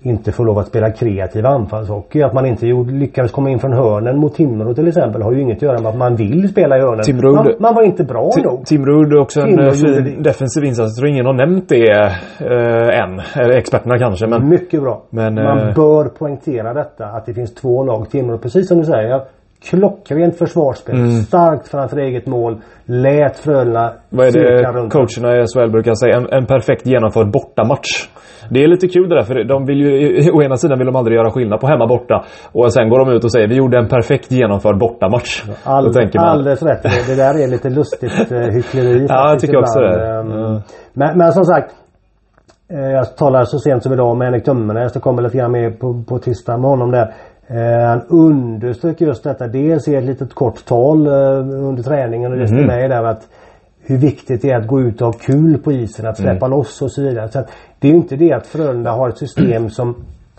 [0.05, 2.22] inte får lov att spela kreativ anfallshockey.
[2.22, 5.57] Att man inte lyckades komma in från hörnen mot Timrå till exempel har ju inget
[5.57, 7.03] att göra med att man vill spela i hörnen.
[7.03, 8.66] Timrå, man, man, var inte bra nog.
[8.66, 10.22] Timrå gjorde också en fin det.
[10.22, 10.88] defensiv insats.
[10.88, 13.20] Jag tror ingen har nämnt det äh, än.
[13.53, 14.48] Experterna kanske men...
[14.48, 15.03] Mycket bra.
[15.11, 15.75] Men, man äh...
[15.75, 18.11] bör poängtera detta att det finns två lag.
[18.11, 19.22] Timrå precis som du säger
[19.70, 20.94] klockrent försvarsspel.
[20.94, 21.11] Mm.
[21.11, 22.61] Starkt framför eget mål.
[22.85, 26.16] Lät Frölunda Vad är det coacherna i SHL brukar säga?
[26.16, 28.09] En, en perfekt genomförd bortamatch.
[28.51, 30.96] Det är lite kul det där för de vill ju, å ena sidan vill de
[30.96, 32.25] aldrig göra skillnad på hemma borta.
[32.53, 35.42] Och sen går de ut och säger vi gjorde en perfekt genomförd bortamatch.
[35.64, 36.83] All, man, alldeles rätt.
[36.83, 39.07] Det där är lite lustigt eh, hyckleri.
[39.09, 40.20] ja, jag tycker också det.
[40.20, 40.61] Mm.
[40.92, 41.75] Men, men som sagt.
[42.72, 44.92] Eh, jag talade så sent som idag med Henrik Tömmernes.
[44.92, 47.14] Det kommer lite grann med på, på tisdag med honom där.
[47.47, 49.47] Eh, han underströk just detta.
[49.49, 51.13] Dels i ett litet kort tal eh,
[51.69, 52.67] under träningen och det mm.
[52.67, 53.29] med där att
[53.87, 56.59] hur viktigt det är att gå ut och ha kul på isen, att släppa mm.
[56.59, 57.29] loss och så vidare.
[57.29, 57.45] Så
[57.79, 59.95] det är ju inte det att Frölunda har ett system som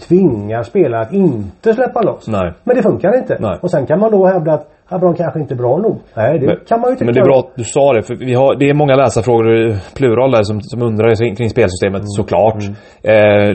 [0.08, 2.28] tvingar spelare att inte släppa loss.
[2.28, 2.54] Nej.
[2.64, 3.38] Men det funkar inte.
[3.40, 3.60] Nej.
[3.62, 6.00] Och sen kan man då hävda att Abram kanske inte är bra nog.
[6.14, 7.06] Nej, det Men, kan man ju tycka.
[7.06, 9.76] men det är bra att du sa det, för vi har, det är många läsarfrågor
[9.96, 12.08] plural där som, som undrar kring, kring spelsystemet, Mm.
[12.08, 12.64] såklart.
[13.04, 13.50] Eh,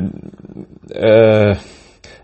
[1.11, 1.57] eh,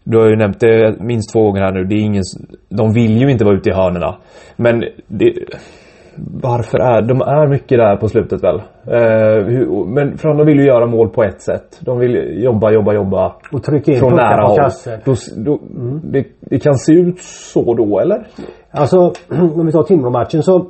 [0.04, 1.84] du har ju nämnt det minst två gånger här nu.
[1.84, 2.22] Det är ingen,
[2.68, 4.16] de vill ju inte vara ute i hörnerna.
[4.56, 5.32] Men det,
[6.16, 8.54] varför är de är mycket där på slutet väl?
[8.86, 11.80] Eh, hur, men för de vill ju göra mål på ett sätt.
[11.80, 13.34] De vill jobba, jobba, jobba.
[13.52, 14.56] Och trycka in Från nära håll.
[14.56, 15.00] kassen.
[15.04, 15.60] Då, då,
[16.02, 18.26] det, det kan se ut så då eller?
[18.70, 18.98] Alltså,
[19.56, 20.66] om vi tar Timrå-matchen så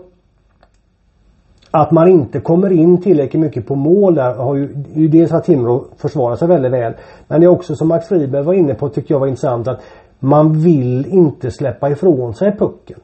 [1.76, 4.68] att man inte kommer in tillräckligt mycket på mål där har ju,
[5.08, 6.92] dels att Timrå försvarar sig väldigt väl.
[7.28, 9.80] Men det är också som Max Friberg var inne på tycker jag var intressant att
[10.20, 12.98] man vill inte släppa ifrån sig pucken.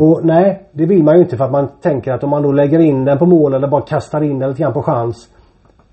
[0.00, 2.52] Och nej, det vill man ju inte för att man tänker att om man då
[2.52, 5.28] lägger in den på mål eller bara kastar in den lite grann på chans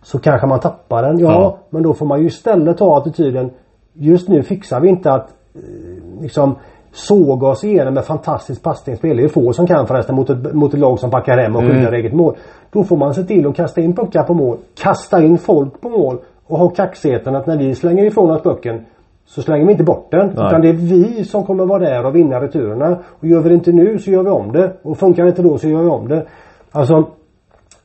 [0.03, 1.19] så kanske man tappar den.
[1.19, 1.57] Ja, Ja.
[1.69, 3.49] men då får man ju istället ta attityden
[3.93, 6.55] just nu fixar vi inte att eh, liksom
[6.91, 9.17] såga oss igenom med fantastiskt passningsspel.
[9.17, 11.61] Det är få som kan förresten mot ett, mot ett lag som backar hem och
[11.61, 12.35] skyddar eget mål.
[12.71, 14.57] Då får man se till att kasta in puckar på mål.
[14.81, 16.17] Kasta in folk på mål.
[16.47, 18.85] Och ha kaxigheten att när vi slänger ifrån oss pucken
[19.25, 20.27] så slänger vi inte bort den.
[20.35, 20.47] Nej.
[20.47, 22.97] Utan det är vi som kommer vara där och vinna returerna.
[23.19, 24.73] Och gör vi det inte nu så gör vi om det.
[24.81, 26.25] Och funkar det inte då så gör vi om det.
[26.71, 27.07] Alltså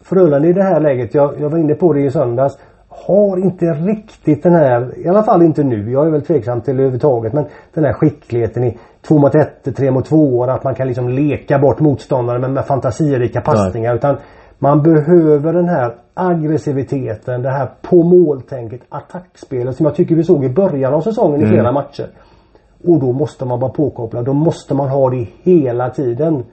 [0.05, 3.67] Frölunda i det här läget, jag, jag var inne på det i söndags, har inte
[3.67, 7.45] riktigt den här, i alla fall inte nu, jag är väl tveksam till överhuvudtaget, men
[7.75, 11.59] den här skickligheten i 2 mot 1, 3 mot 2 att man kan liksom leka
[11.59, 13.95] bort motståndaren med, med fantasirika passningar.
[13.95, 14.17] Utan
[14.59, 20.45] man behöver den här aggressiviteten, det här på måltänket, attackspelet som jag tycker vi såg
[20.45, 22.07] i början av säsongen i flera matcher.
[22.87, 24.25] Och då måste man vara påkopplad.
[24.25, 26.45] Då måste man ha det hela tiden.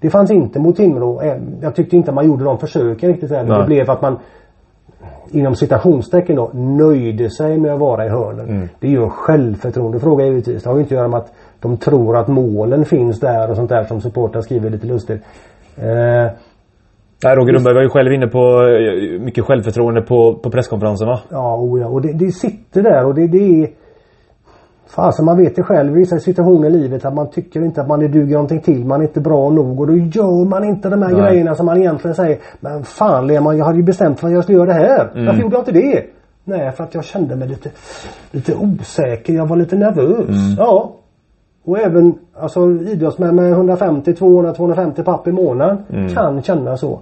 [0.00, 1.20] Det fanns inte mot Timrå.
[1.20, 3.50] Eh, Jag tyckte inte man gjorde de försöken riktigt heller.
[3.50, 3.58] Nej.
[3.60, 4.18] Det blev att man
[5.30, 8.48] inom citationstecken då nöjde sig med att vara i hörnen.
[8.48, 8.68] Mm.
[8.80, 10.62] Det gör självförtroende fråga givetvis.
[10.62, 11.32] Det har ju inte att göra med att
[11.64, 15.22] de tror att målen finns där och sånt där som supportrar skriver lite lustigt.
[15.76, 16.32] Eh,
[17.24, 21.20] Nej, Roger Rundberg var ju själv inne på eh, mycket självförtroende på, på presskonferensen va?
[21.30, 21.86] Ja, oh ja.
[21.86, 23.68] och det, det sitter där och det, det är...
[24.86, 27.88] Fasen man vet det själv i vissa situationer i livet att man tycker inte att
[27.88, 28.84] man är duger någonting till.
[28.84, 31.20] Man är inte bra nog och då gör man inte de här Nej.
[31.22, 32.38] grejerna som man egentligen säger.
[32.60, 35.10] Men fan Lehmann, jag hade ju bestämt för att jag skulle göra det här.
[35.12, 35.26] Mm.
[35.26, 36.04] Varför gjorde jag inte det?
[36.44, 37.70] Nej, för att jag kände mig lite,
[38.30, 39.32] lite osäker.
[39.32, 40.28] Jag var lite nervös.
[40.28, 40.54] Mm.
[40.58, 40.92] Ja.
[41.66, 46.08] Och även alltså, idrottsmän med 150, 200, 250 papp i månaden Mm.
[46.08, 47.00] kan känna så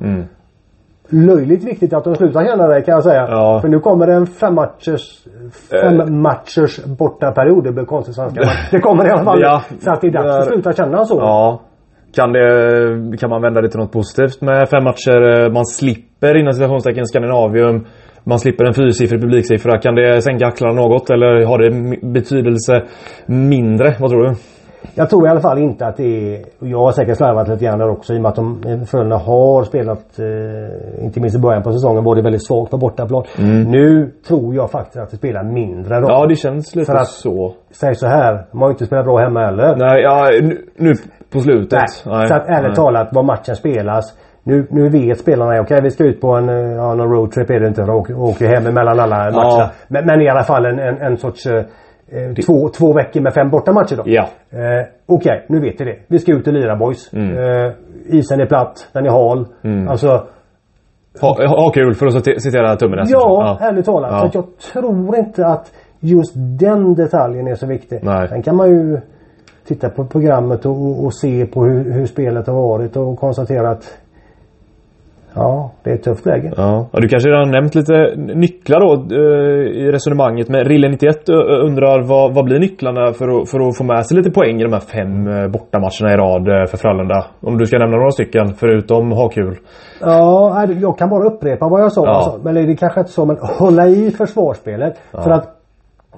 [1.08, 3.26] löjligt viktigt att de slutar känna det kan jag säga.
[3.28, 3.58] Ja.
[3.60, 5.24] För nu kommer det en fem matchers,
[5.70, 6.06] fem Eh.
[6.06, 7.64] matchers bortaperiod.
[7.64, 8.40] Det blir konstigt svenska.
[8.70, 9.40] det kommer det i alla fall.
[9.40, 9.62] Ja.
[9.80, 11.14] Så att det är dags att sluta känna så.
[11.20, 11.60] Ja.
[12.14, 15.50] Kan, det, kan man vända det till något positivt med fem matcher?
[15.50, 17.86] Man slipper inom citationstecken Skandinavium.
[18.24, 19.78] Man slipper en fyrsiffrig publiksiffra.
[19.78, 22.82] Kan det sänka axlarna något eller har det betydelse
[23.26, 23.94] mindre?
[24.00, 24.34] Vad tror du?
[24.94, 26.44] Jag tror i alla fall inte att det är...
[26.58, 29.16] Jag har säkert slarvat lite grann där också i och med att de eh, Frölunda
[29.16, 33.24] har spelat, eh, inte minst i början på säsongen, var det väldigt svagt på bortaplan.
[33.66, 36.04] Nu tror jag faktiskt att det spelar mindre roll.
[36.04, 36.10] Mm.
[36.20, 37.54] Ja, det känns lite För att- så.
[37.70, 39.76] Säg så här, de har ju inte spelat bra hemma heller.
[39.76, 40.92] Nej, ja, nu, nu
[41.32, 41.78] på slutet.
[42.06, 42.28] Nej.
[42.28, 42.74] Så att ärligt nej.
[42.76, 44.18] talat var matchen spelas.
[44.44, 47.60] Nu, nu vet spelarna, okej vi ska ut på en, eh, ja, någon roadtrip är
[47.60, 47.82] det inte.
[47.82, 49.70] De åker, åker hem emellan alla matcherna.
[49.88, 51.56] Men, men i alla fall en, en, en sorts eh,
[52.10, 54.02] eh, två, två veckor med fem bortamatcher då.
[54.06, 54.22] Ja.
[54.50, 55.96] Eh, okej, nu vet vi det.
[56.08, 57.12] Vi ska ut och lira boys.
[57.12, 57.38] Mm.
[57.38, 57.72] Eh,
[58.06, 59.46] isen är platt, den är hal.
[59.88, 60.26] Alltså,
[61.20, 63.20] Ha, ha kul för att cite- citera tummen nästan.
[63.20, 64.10] ja, ärligt talat.
[64.12, 64.30] Ja.
[64.30, 67.98] Så jag tror inte att just den detaljen är så viktig.
[68.02, 68.28] Nej.
[68.28, 69.00] Sen kan man ju
[69.66, 73.70] titta på programmet och, och, och se på hur, hur spelet har varit och konstatera
[73.70, 73.84] att
[75.34, 76.52] Ja, det är ett tufft läge.
[76.56, 76.86] Ja.
[76.92, 80.48] ja, du kanske redan nämnt lite nycklar då eh, i resonemanget.
[80.48, 81.34] Men Rille 91 ö-
[81.66, 84.64] undrar vad, vad blir nycklarna för att, för att få med sig lite poäng i
[84.64, 87.24] de här fem eh, bortamatcherna i rad eh, för Frölunda?
[87.40, 89.56] Om du ska nämna några stycken förutom ha kul.
[90.00, 92.06] Ja, jag kan bara upprepa vad jag sa.
[92.06, 92.10] Ja.
[92.10, 94.98] Alltså, men det kanske inte så, men hålla i försvarsspelet.
[95.10, 95.48] För att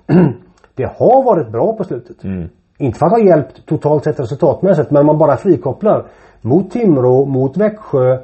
[0.77, 2.25] det har varit bra på slutet.
[2.25, 2.49] Mm.
[2.79, 6.05] Inte för att har hjälpt totalt sett resultatmässigt, men man bara frikopplar.
[6.41, 8.19] Mot Timrå, mot Växjö.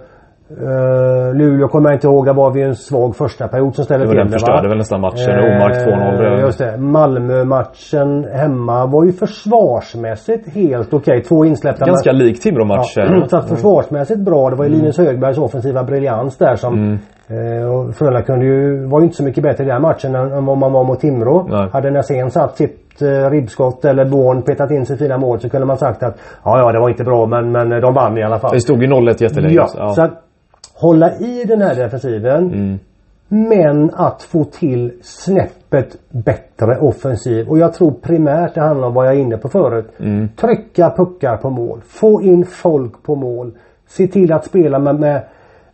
[0.50, 4.04] Uh, Luleå kommer jag inte ihåg, det var vid en svag första period som ställde
[4.04, 4.32] Det till den det.
[4.32, 4.68] förstörde va?
[4.68, 5.30] väl nästan matchen.
[5.30, 6.40] Eh, Omark 2-0.
[6.40, 6.76] Just det.
[6.76, 11.22] Malmö-matchen hemma var ju försvarsmässigt helt okej.
[11.22, 13.04] Två insläppta Ganska lik Timrå-matchen.
[13.20, 14.50] Ja, så att försvarsmässigt bra.
[14.50, 16.98] Det var ju Linus Högbergs offensiva briljans där som Mm.
[17.62, 20.32] eh, och Frölunda kunde ju, var ju inte så mycket bättre i den matchen än,
[20.32, 21.46] än vad man var mot Timrå.
[21.50, 21.68] Nej.
[21.72, 25.66] Hade Näsén satt sitt eh, ribbskott eller Born petat in sig fina mål så kunde
[25.66, 28.38] man sagt att ja, ja, det var inte bra men, men de vann i alla
[28.38, 28.50] fall.
[28.54, 29.54] Det stod ju 0-1 jättelänge.
[29.54, 30.10] Ja, så att
[30.80, 32.78] hålla i den här defensiven.
[33.32, 37.48] Men att få till snäppet bättre offensiv.
[37.48, 39.88] Och jag tror primärt det handlar om vad jag är inne på förut.
[39.98, 40.28] Mm.
[40.36, 41.80] Trycka puckar på mål.
[41.86, 43.52] Få in folk på mål.
[43.88, 45.22] Se till att spela med, med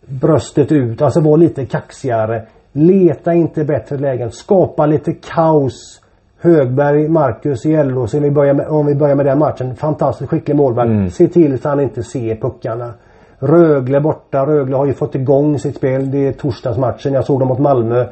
[0.06, 1.02] bröstet ut.
[1.02, 2.42] Alltså vara lite kaxigare.
[2.72, 4.30] Leta inte bättre lägen.
[4.30, 6.00] Skapa lite kaos.
[6.40, 9.76] Högberg, Marcus LO, så vi börjar med, om vi börjar med den matchen.
[9.76, 10.88] Fantastiskt skicklig målvakt.
[10.88, 11.10] Mm.
[11.10, 12.94] Se till så han inte ser puckarna.
[13.38, 14.46] Rögle borta.
[14.46, 16.10] Rögle har ju fått igång sitt spel.
[16.10, 17.12] Det är torsdagsmatchen.
[17.12, 18.04] Jag såg dem mot Malmö.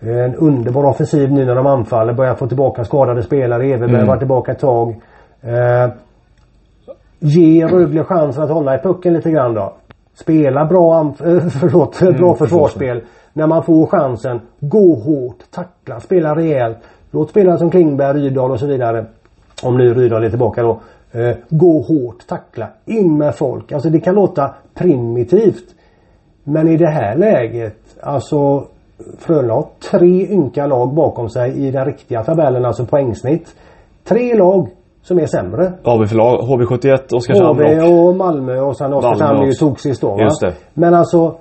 [0.00, 2.12] En underbar offensiv nu när de anfaller.
[2.12, 3.66] Börjar få tillbaka skadade spelare.
[3.66, 4.06] Everberg Mm.
[4.06, 4.96] var tillbaka ett tag.
[5.40, 5.88] Eh,
[7.18, 9.72] ge Rögle chansen att hålla i pucken lite grann då.
[10.14, 13.00] Spela bra, eh, förlåt, bra försvarsspel.
[13.32, 14.40] När man får chansen.
[14.60, 15.38] Gå hårt.
[15.50, 16.00] Tackla.
[16.00, 16.78] Spela rejält.
[17.10, 19.04] Låt spelare som Klingberg, Rydahl och så vidare.
[19.62, 20.80] Om nu Rydahl är tillbaka då.
[21.12, 22.26] Eh, gå hårt.
[22.26, 22.68] Tackla.
[22.86, 23.72] In med folk.
[23.72, 25.74] Alltså det kan låta primitivt.
[26.44, 28.64] Men i det här läget, alltså
[29.18, 33.56] Frölunda har tre ynka lag bakom sig i den riktiga tabellen, alltså poängsnitt.
[34.04, 34.68] Tre lag
[35.02, 35.72] som är sämre.
[36.00, 36.40] Vi för lag?
[36.40, 38.16] HV71, Oskarshamn HV och...
[38.16, 40.16] Malmö och sen Oskarshamn ju tog sist då?
[40.20, 40.52] Just det.
[40.74, 41.34] Men alltså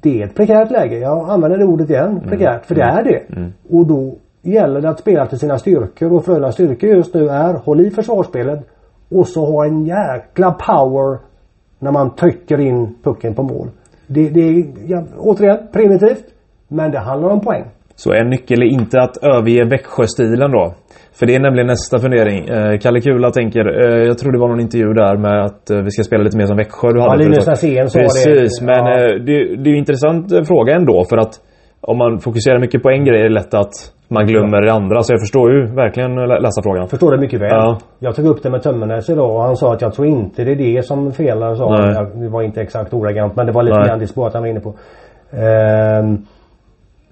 [0.00, 0.98] Det är ett prekärt läge.
[0.98, 2.20] Jag använder det ordet igen.
[2.28, 2.66] Prekärt.
[2.66, 3.52] För det är det.
[3.70, 6.12] Och då gäller det att spela till sina styrkor.
[6.12, 8.60] Och Frölundas styrkor just nu är håll i försvarsspelet.
[9.18, 11.18] Och så ha en jäkla power
[11.78, 13.68] när man trycker in pucken på mål.
[14.06, 16.24] Det, det är ja, återigen primitivt.
[16.68, 17.64] Men det handlar om poäng.
[17.96, 20.74] Så en nyckel är inte att överge Växjö-stilen då?
[21.18, 22.48] För det är nämligen nästa fundering.
[22.48, 25.78] Eh, Kalle Kula tänker, eh, jag tror det var någon intervju där med att eh,
[25.78, 26.92] vi ska spela lite mer som Växjö.
[26.92, 27.48] Du hade Linus förut.
[27.48, 28.04] Näsén sa det.
[28.04, 28.92] Precis, men Ja.
[28.92, 31.34] eh, det, det är ju intressant eh, fråga ändå för att
[31.80, 33.72] om man fokuserar mycket på en grej är det lätt att
[34.14, 35.02] man glömmer det andra.
[35.02, 36.88] Så jag förstår ju verkligen lä- läsa frågan.
[36.88, 37.48] Förstår det mycket väl.
[37.50, 37.78] Ja.
[37.98, 40.52] Jag tog upp det med Tömmernes idag och han sa att jag tror inte det
[40.52, 41.54] är det som felar.
[41.54, 42.20] Sa han.
[42.20, 44.60] Det var inte exakt ordagrant men det var lite grann det spåret han var inne
[44.60, 44.74] på.
[45.32, 46.18] Ehm,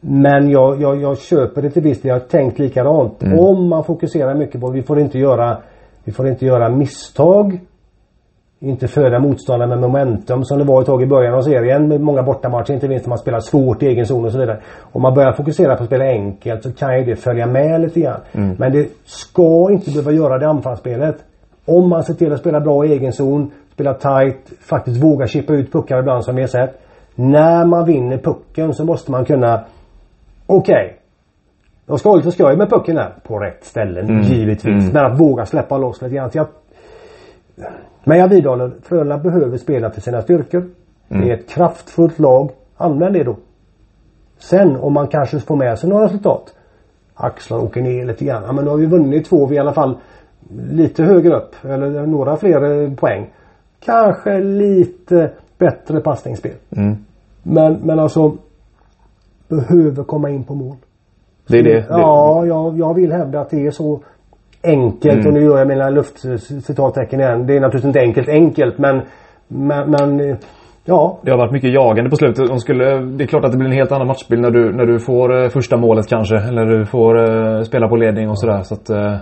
[0.01, 2.09] men jag, jag, jag köper det till viss del.
[2.09, 3.23] Jag har tänkt likadant.
[3.23, 3.39] Mm.
[3.39, 5.57] Om man fokuserar mycket på vi får inte göra
[6.05, 7.61] Vi får inte göra misstag.
[8.65, 12.01] Inte föda motståndare med momentum som det var ett tag i början av serien med
[12.01, 12.73] många bortamatcher.
[12.73, 14.61] Inte minst när man spelar svårt i egen zon och så vidare.
[14.93, 18.01] Om man börjar fokusera på att spela enkelt så kan ju det följa med lite
[18.01, 18.21] grann.
[18.33, 18.57] Mm.
[18.59, 21.17] Men det ska inte behöva göra det anfallsspelet.
[21.65, 25.53] Om man ser till att spela bra i egen zon, spela tight, faktiskt våga chippa
[25.53, 26.81] ut puckar ibland som vi har sett.
[27.15, 29.61] När man vinner pucken så måste man kunna
[30.47, 30.97] Okej.
[31.87, 33.15] Jag ska lite skoj med pucken här.
[33.23, 34.23] På rätt ställen, Mm.
[34.23, 34.83] givetvis.
[34.83, 34.93] Mm.
[34.93, 36.31] Men att våga släppa loss lite grann.
[36.31, 36.47] Så jag,
[38.05, 40.65] men jag vidhåller, Frölunda behöver spela till sina styrkor.
[41.09, 41.25] Mm.
[41.25, 42.51] Det är ett kraftfullt lag.
[42.77, 43.37] Använd det då.
[44.39, 46.55] Sen om man kanske får med sig några resultat.
[47.15, 48.43] Axlar åker ner lite grann.
[48.47, 49.97] Ja, men nu har vi vunnit två, vi i alla fall
[50.71, 51.55] lite högre upp.
[51.65, 53.31] Eller några fler eh, poäng.
[53.81, 56.55] Kanske lite bättre passningsspel.
[56.77, 56.97] Mm.
[57.43, 58.37] Men, men alltså
[59.49, 60.77] behöver komma in på mål.
[61.47, 61.87] Det är det.
[61.89, 64.01] Ja, jag, jag vill hävda att det är så
[64.65, 65.27] enkelt Mm.
[65.27, 67.47] och nu gör jag mina luftcitattecken igen.
[67.47, 69.01] Det är naturligtvis inte enkelt enkelt men
[69.49, 70.37] men, men
[70.85, 71.19] ja.
[71.23, 72.49] Det har varit mycket jagande på slutet.
[72.49, 74.87] De skulle, det är klart att det blir en helt annan matchbild när du, när
[74.87, 76.37] du får eh, första målet kanske.
[76.37, 78.63] Eller du får eh, spela på ledning och sådär.
[78.63, 79.17] Så att, eh,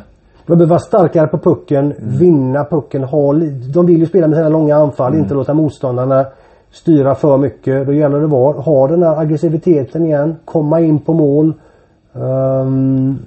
[0.46, 3.33] De behöver vara starkare på pucken, vinna pucken, ha
[3.74, 6.26] De vill ju spela med sina långa anfall, inte låta motståndarna
[6.70, 7.87] styra för mycket.
[7.87, 11.55] Då gäller det att ha den här aggressiviteten igen, komma in på mål.
[12.14, 13.18] ehm,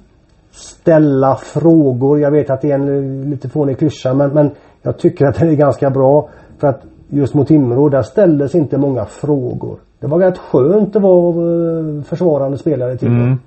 [0.54, 2.20] ställa frågor.
[2.20, 4.50] Jag vet att det är en lite fånig klyscha men, men
[4.82, 6.28] jag tycker att det är ganska bra.
[6.58, 9.78] För att just mot Timrå, där ställdes inte många frågor.
[10.00, 13.22] Det var rätt skönt att vara eh, försvarande spelare i Timrå.
[13.22, 13.34] Mm.
[13.34, 13.38] Det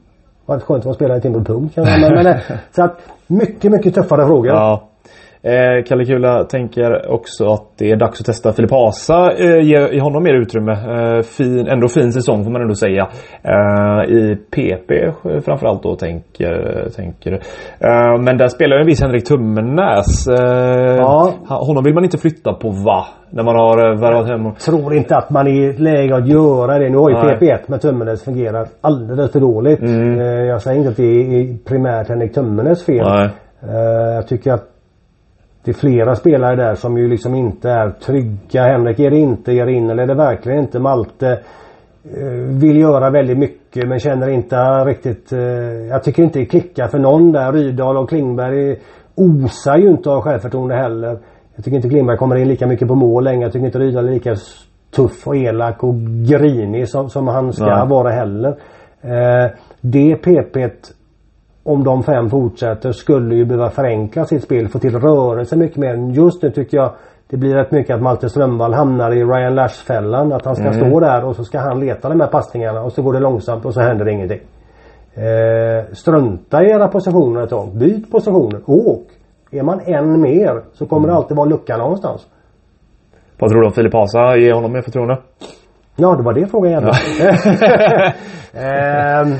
[0.46, 1.74] var rätt skönt att vara spelare i Timrå, punkt.
[1.76, 2.38] Men, men, eh,
[2.76, 4.48] så att mycket, mycket tuffare frågor.
[4.48, 4.84] ja.
[5.41, 9.32] Eh, Kalle Kula tänker också att det är dags att testa Filip Hasa.
[9.39, 10.71] Eh, ge, ge honom mer utrymme.
[10.71, 13.08] Eh, fin, ändå fin säsong får man ändå säga.
[13.43, 14.91] Eh, I PP
[15.45, 17.32] framförallt då tänker, tänker
[17.80, 20.28] eh, Men där spelar ju en viss Henrik Tummenäs.
[20.28, 21.34] Eh, Ja.
[21.47, 23.06] Honom vill man inte flytta på va?
[23.30, 24.60] När man har eh, värvat hem och...
[24.60, 26.89] tror inte att man är i läge att göra det.
[26.89, 27.38] Nu har ju Nej.
[27.39, 29.82] PP1 med Tummenäs fungerat alldeles för dåligt.
[29.82, 30.19] Mm.
[30.47, 33.06] Jag säger inte att det är primärt Henrik Tummenäs fel.
[33.10, 33.30] Nej.
[34.15, 34.63] Jag tycker att
[35.67, 38.63] det är flera spelare där som ju liksom inte är trygga.
[38.63, 40.79] Henrik är det inte, ger in eller är det verkligen inte.
[40.79, 41.39] Malte
[42.17, 42.27] eh,
[42.62, 45.31] vill göra väldigt mycket men känner inte riktigt...
[45.31, 45.39] eh,
[45.89, 47.52] Jag tycker inte det klickar för någon där.
[47.52, 48.75] Rydahl och Klingberg
[49.15, 51.17] osar ju inte av självförtroende heller.
[51.56, 53.44] Jag tycker inte Klingberg kommer in lika mycket på mål längre.
[53.44, 54.35] Jag tycker inte Rydahl är lika
[54.96, 55.96] tuff och elak och
[56.29, 57.87] grinig som, som han ska Nej.
[57.87, 58.50] vara heller.
[59.02, 60.58] Eh, det PP
[61.68, 65.96] om de fem fortsätter skulle ju behöva förenkla sitt spel, få till rörelse mycket mer.
[66.13, 66.92] Just nu tycker jag
[67.30, 70.32] Det blir rätt mycket att Malte Strömvall hamnar i Ryan Lash-fällan.
[70.34, 70.74] Att han ska Mm.
[70.80, 73.65] stå där och så ska han leta de här passningarna och så går det långsamt
[73.65, 74.40] och så händer det ingenting.
[75.15, 77.68] Eh, strunta i era positioner ett tag.
[77.76, 78.62] Byt positioner.
[78.65, 79.08] Åk.
[79.52, 82.28] Är man en mer så kommer det alltid vara en lucka någonstans.
[83.40, 84.38] Vad tror du om Filip Hasa?
[84.38, 85.18] Ge honom mer förtroende?
[85.96, 86.92] Ja, det var det frågan gällde.
[88.54, 89.36] Ehm,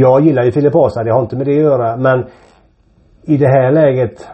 [0.00, 1.96] jag gillar ju Filip Hasa, det har inte med det att göra.
[1.96, 2.24] Men
[3.24, 4.28] i det här läget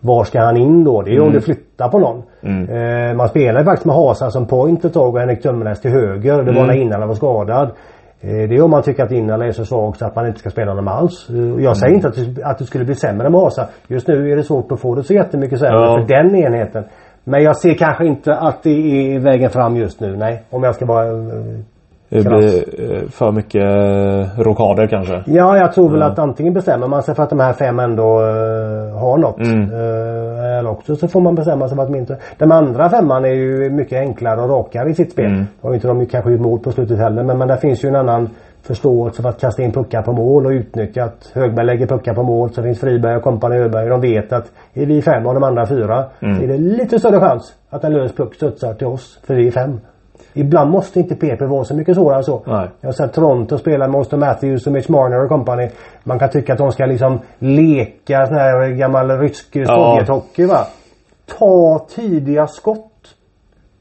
[0.00, 1.02] var ska han in då?
[1.02, 2.22] Det är ju om du flyttar på någon.
[2.68, 5.90] Eh, man spelar ju faktiskt med Hasa som point ett tag och Henrik Tömmernes till
[5.90, 6.42] höger.
[6.42, 7.70] Det var när Innala var skadad.
[8.20, 10.38] Eh, det är om man tycker att Innala är så svag så att man inte
[10.38, 11.30] ska spela honom alls.
[11.30, 13.68] Eh, Jag säger inte att det, att det skulle bli sämre med Hasa.
[13.88, 15.94] Just nu är det svårt att få det så jättemycket sämre Ja.
[15.98, 16.84] för den enheten.
[17.24, 18.70] Men jag ser kanske inte att det
[19.14, 20.16] är vägen fram just nu.
[20.16, 20.42] Nej.
[20.50, 21.06] Om jag ska vara...
[22.10, 22.38] eh, Det Krass.
[22.38, 25.22] blir eh, för mycket eh, rockader kanske.
[25.26, 28.20] Ja, jag tror väl att antingen bestämmer man sig för att de här fem ändå
[28.20, 29.38] uh, har något.
[29.38, 29.62] Mm.
[29.72, 32.16] Eh, eller också så får man bestämma sig för att de inte...
[32.38, 35.26] Den andra femman är ju mycket enklare och rakare i sitt spel.
[35.26, 35.46] Mm.
[35.64, 37.22] Ju inte de kanske gjort mål på slutet heller.
[37.24, 38.28] Men, men där finns ju en annan
[38.62, 42.22] förståelse för att kasta in puckar på mål och utnyttja att Högberg lägger puckar på
[42.22, 42.50] mål.
[42.50, 43.88] Så finns Friberg och kompani Öberg.
[43.88, 46.36] De vet att är vi fem och de andra fyra Mm.
[46.38, 49.20] så är det lite större chans att en lös puck studsar till oss.
[49.26, 49.80] För vi är fem.
[50.32, 52.42] Ibland måste inte PP vara så mycket svårare än så.
[52.46, 52.68] Nej.
[52.80, 55.68] Jag har sett Toronto spela med Austin Matthews och Mitch Marner och company.
[56.04, 60.66] Man kan tycka att de ska liksom leka sån här gammal rysk sovjethockey va.
[61.38, 62.86] Ta tidiga skott.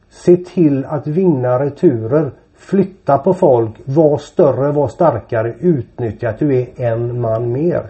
[0.10, 2.32] Se till att vinna returer.
[2.58, 3.72] Flytta på folk.
[3.86, 5.54] Var större, var starkare.
[5.60, 7.84] Utnyttja att du är en man mer.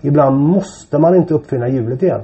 [0.00, 2.20] Ibland måste man inte uppfinna hjulet igen.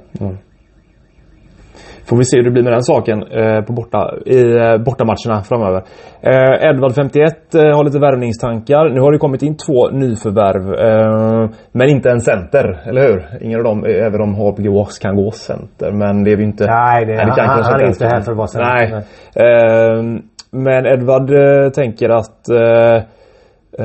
[2.09, 5.43] Får vi se hur det blir med den saken eh, på borta, i eh, bortamatcherna
[5.43, 5.83] framöver.
[6.21, 8.89] Eh, Edvard 51 eh, har lite värvningstankar.
[8.95, 10.65] Nu har det kommit in två nyförvärv.
[10.75, 13.25] Eh, men inte en center, eller hur?
[13.41, 15.93] Ingen av dem, eh, även om HBG Walks kan gå center.
[15.93, 16.67] Men det är vi inte...
[16.67, 18.75] Nej, det- han- kan han- han är inte här för att vara center.
[18.75, 19.03] Nej.
[19.35, 19.47] Nej.
[19.47, 20.03] Eh,
[20.51, 22.97] men Edvard eh, tänker att eh,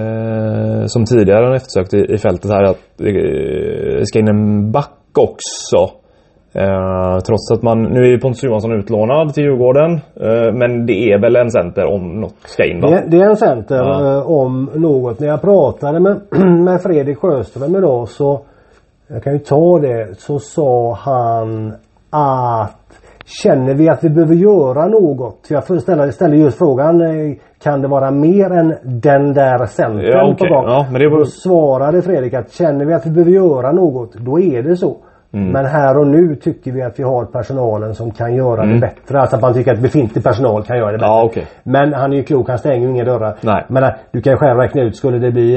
[0.02, 4.92] eh, som tidigare han eftersökt i, i fältet här att det ska in en back
[5.18, 6.01] också.
[6.54, 9.92] Eh, trots att man, nu är ju Pontus Johansson utlånad till Djurgården.
[10.22, 12.90] Eh, men det är väl en center om något ska in va?
[12.90, 14.18] Det, det är en center Ja.
[14.18, 15.20] eh, om något.
[15.20, 16.22] När jag pratade med,
[16.64, 18.40] med Fredrik Sjöström idag så
[19.08, 20.20] jag kan ju ta det.
[20.20, 21.74] Så sa han
[22.10, 22.78] att
[23.44, 25.48] Känner vi att vi behöver göra något?
[25.50, 27.02] Jag ställa, ställer just frågan.
[27.02, 27.34] eh,
[27.64, 30.50] Kan det vara mer än den där centern Ja, på okej.
[30.50, 30.64] gång?
[30.66, 34.14] Ja, men det var- Då svarade Fredrik att känner vi att vi behöver göra något,
[34.14, 34.98] då är det så.
[35.34, 35.52] Mm.
[35.52, 38.74] Men här och nu tycker vi att vi har personalen som kan göra Mm.
[38.80, 39.20] det bättre.
[39.22, 41.08] Alltså att man tycker att befintlig personal kan göra det bättre.
[41.08, 41.46] Ja, okej.
[41.64, 43.36] Men han är ju klok, han stänger ju inga dörrar.
[43.42, 43.66] Nej.
[43.68, 45.56] Men äh, du kan ju själv räkna ut, skulle det bli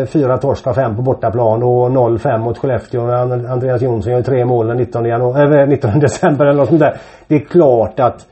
[0.00, 4.22] eh, fyra torsk fem på bortaplan och 0-5 mot Skellefteå och And- Andreas Jonsson gör
[4.22, 6.96] tre mål den 19, januari, äh, 19 december eller något sånt där.
[7.28, 8.26] Det är klart att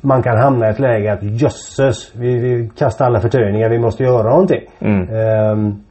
[0.00, 4.02] man kan hamna i ett läge att jösses, vi, vi kastar alla förtöjningar, vi måste
[4.02, 4.60] göra någonting.
[4.80, 5.08] Mm.
[5.16, 5.82] Ehm,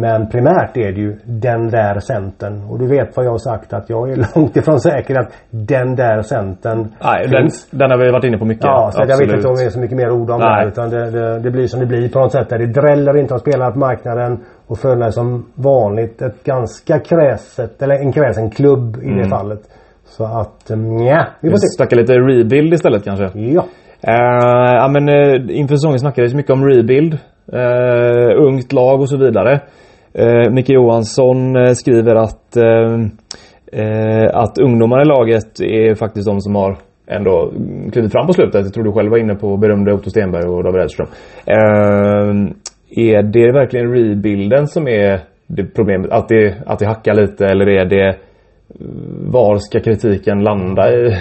[0.00, 2.62] men primärt är det ju den där centern.
[2.70, 5.96] Och du vet vad jag har sagt att jag är långt ifrån säker att den
[5.96, 7.68] där centern Nej, den, finns.
[7.70, 8.64] den har vi varit inne på mycket.
[8.64, 10.64] Ja, så jag vet inte om det är så mycket mer ord om Nej.
[10.64, 10.68] det.
[10.70, 12.48] Utan det, det, det blir som det blir på något sätt.
[12.48, 14.38] Där det dräller inte att spela på marknaden.
[14.66, 19.18] Och Frölunda är som vanligt ett ganska kräset, eller en kräsen klubb i Mm.
[19.22, 19.60] det fallet.
[20.04, 21.66] Så att, nja, vi Vi får se.
[21.76, 23.38] snackar lite rebuild istället kanske.
[23.38, 23.64] Ja.
[24.00, 27.18] Eh, ja men uh, inför säsongen snackades mycket om rebuild.
[27.54, 29.60] Uh, ungt lag och så vidare.
[30.18, 32.94] Uh, Micke Johansson eh, skriver att eh,
[33.72, 37.52] eh, att ungdomar i laget är faktiskt de som har ändå
[37.92, 38.64] klivit fram på slutet.
[38.64, 41.08] Jag tror du själv var inne på berömde Otto Stenberg och David Edström.
[41.46, 41.54] Eh,
[42.96, 46.10] är det verkligen rebuilden som är det problemet?
[46.10, 48.16] Att det, att det hackar lite eller är det
[49.30, 51.16] var ska kritiken landa i?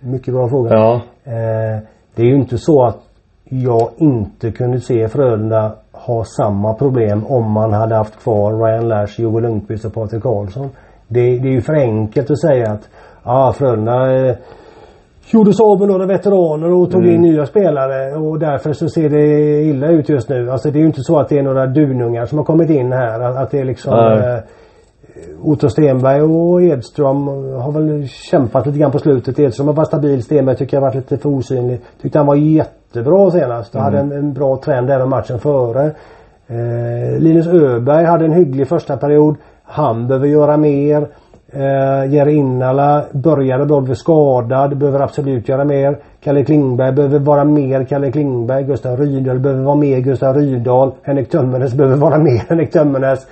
[0.00, 0.74] Mycket bra fråga.
[0.74, 1.02] Ja.
[1.24, 1.82] Eh,
[2.14, 3.00] det är ju inte så att
[3.48, 9.20] jag inte kunde se Frölunda ha samma problem om man hade haft kvar Ryan Lash,
[9.20, 10.70] Joel Lundqvist och Patrik Karlsson.
[11.08, 12.88] Det, det är ju för enkelt att säga att
[13.22, 14.36] ah, Frölunda eh,
[15.30, 19.08] gjorde sig av med några veteraner och tog in nya spelare och därför så ser
[19.08, 20.50] det illa ut just nu.
[20.50, 22.92] Alltså det är ju inte så att det är några dunungar som har kommit in
[22.92, 23.20] här.
[23.20, 24.38] Att, att det är liksom eh,
[25.42, 27.26] Otto Stenberg och Edström
[27.60, 29.38] har väl kämpat lite grann på slutet.
[29.38, 30.22] Edström har varit stabil.
[30.22, 31.80] Stenberg tycker jag varit lite för osynlig.
[32.02, 32.36] Tyckte han var
[32.94, 33.74] jättebra senast.
[33.74, 35.84] Hade en, en bra trend även matchen före.
[36.46, 39.36] Eh, Linus Öberg hade en hygglig första period.
[39.64, 41.06] Han behöver göra mer.
[41.52, 44.76] Eh, Jerry Innala började bra, blev skadad.
[44.76, 45.98] Behöver absolut göra mer.
[46.20, 48.64] Kalle Klingberg behöver vara mer Kalle Klingberg.
[48.64, 50.92] Gustav Rydahl behöver vara mer Gustav Rydahl.
[51.02, 53.26] Henrik Tömmernes behöver vara mer Henrik Tömmernes.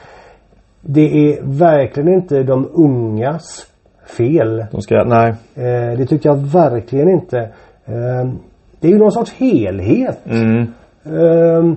[0.80, 3.66] Det är verkligen inte de ungas
[4.16, 4.64] fel.
[4.70, 5.28] De ska, nej.
[5.54, 7.38] Eh, det tycker jag verkligen inte.
[7.84, 8.28] Eh,
[8.82, 10.18] det är ju någon sorts helhet.
[10.26, 10.58] Mm.
[11.06, 11.74] Eh,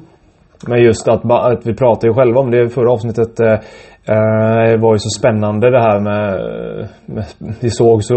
[0.68, 3.40] Men just att, att vi pratade ju själva om det i förra avsnittet.
[3.40, 3.52] Eh,
[4.16, 6.40] eh, det var ju så spännande det här med...
[7.06, 7.26] med
[7.62, 8.16] det såg så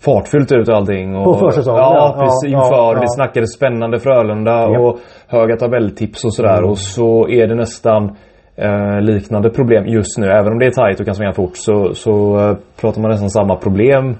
[0.00, 1.16] fartfyllt ut allting.
[1.16, 2.22] Och, På försäsongen, Ja, ja.
[2.22, 2.52] precis.
[2.52, 2.94] Ja, inför.
[2.94, 3.00] ja.
[3.00, 4.78] Det snackades spännande Frölunda Ja.
[4.80, 4.98] och
[5.28, 6.62] höga tabelltips och sådär.
[6.64, 8.16] Och så är det nästan
[8.56, 10.26] eh, liknande problem just nu.
[10.26, 13.30] Även om det är tajt och kan svänga fort så, så eh, pratar man nästan
[13.30, 14.14] samma problem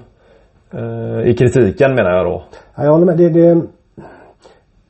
[1.25, 2.43] i kritiken menar jag då.
[2.75, 3.17] Ja, jag håller med.
[3.17, 3.61] Det, det,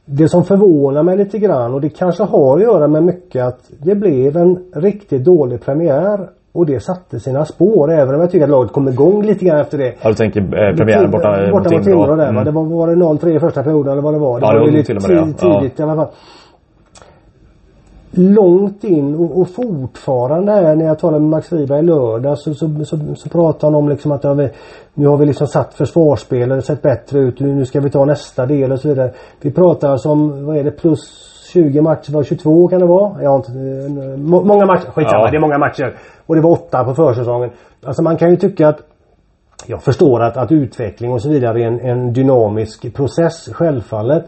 [0.05, 3.59] det som förvånar mig lite grann och det kanske har att göra med mycket att
[3.83, 8.43] det blev en riktigt dålig premiär och det satte sina spår även om jag tycker
[8.43, 9.93] att laget kom igång lite grann efter det.
[10.01, 12.27] Ja, du tänker eh, premiären borta, borta mot Timrå där va.
[12.27, 12.45] Mm.
[12.45, 14.39] Det var, var det 0-3 i första perioden eller vad det var.
[14.39, 15.61] Det Ja, det var var ju till och med det, ja.
[15.61, 16.07] tidigt i alla fall.
[18.11, 22.53] Långt in och, och fortfarande här när jag talade med Max Friberg i lördag så,
[22.53, 24.49] så, så, så pratade han om liksom att vi,
[24.93, 28.05] nu har vi liksom satt försvarsspel, det har sett bättre ut, nu, ska vi ta
[28.05, 29.11] nästa del och så vidare.
[29.41, 30.99] Vi pratar alltså om, vad är det, plus
[31.53, 33.23] 20 matcher, var 22 kan det vara?
[33.23, 35.31] Jag inte, eh, må, många matcher, skitsamma, Ja.
[35.31, 35.95] det är många matcher.
[36.25, 37.49] Och det var åtta på försäsongen.
[37.85, 38.79] Alltså man kan ju tycka att
[39.65, 44.25] jag förstår att, att utveckling och så vidare är en, en dynamisk process, självfallet.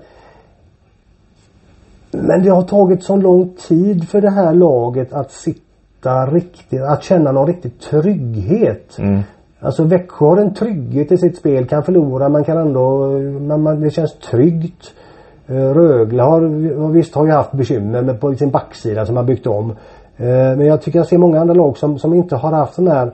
[2.11, 7.03] Men det har tagit så lång tid för det här laget att sitta riktigt, att
[7.03, 8.97] känna någon riktig trygghet.
[8.99, 9.19] Mm.
[9.59, 13.07] Alltså Växjö har en trygghet i sitt spel, kan förlora, man kan ändå,
[13.39, 14.93] man, man, det känns tryggt.
[15.47, 16.41] Eh, Rögle har,
[16.91, 19.69] visst har ju haft bekymmer med på sin backsida som har byggt om.
[20.17, 22.87] Eh, Men jag tycker jag ser många andra lag som, som inte har haft de
[22.87, 23.11] här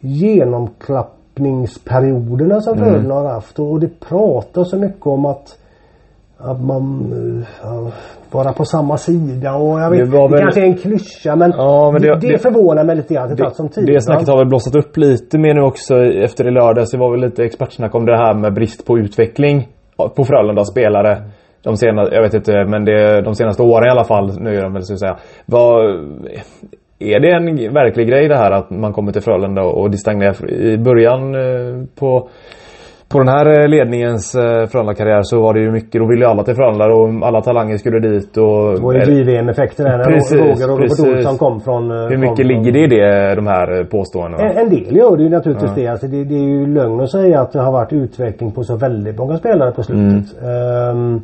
[0.00, 2.84] genomklappningsperioderna som Mm.
[2.84, 3.58] Frölunda har haft.
[3.58, 5.58] Och det pratas så mycket om att
[6.40, 7.12] att man
[7.42, 7.90] eh, ja,
[8.30, 11.52] vara på samma sida och jag vet, Det det, väl- kanske är en klyscha men,
[11.56, 13.86] Ja, men det, det- det, det- förvånar mig lite grann det tagit som tid.
[13.86, 16.90] Det snacket har väl blossat upp lite mer nu också efter i lördags.
[16.90, 19.68] Det var väl lite expertsnack om det här med brist på utveckling
[20.16, 21.22] på Frölunda spelare.
[21.62, 24.40] De senaste, jag vet inte, men det, de senaste åren i alla fall.
[24.40, 25.16] Nu är de väl så att säga.
[25.46, 25.84] Vad,
[26.98, 30.50] är det en verklig grej det här att man kommer till Frölunda och det stagnerar?
[30.50, 32.28] I början eh, på
[33.08, 36.30] på den här eh, ledningens eh, Frölunda-karriär så var det ju mycket, då ville ju
[36.30, 38.74] alla till Frölunda och alla talanger skulle dit och...
[38.74, 41.16] Det var ju JVM-effekten där när Precis, Roger och Robert.
[41.16, 41.90] Olsson kom från...
[41.90, 44.42] eh, Hur kom mycket från, ligger det i det, de här eh, påståendena?
[44.50, 45.86] En, en del gör det ju naturligtvis det.
[45.86, 46.24] Alltså det.
[46.24, 49.36] Det är ju lögn att säga att det har varit utveckling på så väldigt många
[49.38, 50.42] spelare på slutet.
[50.42, 51.20] Ehm,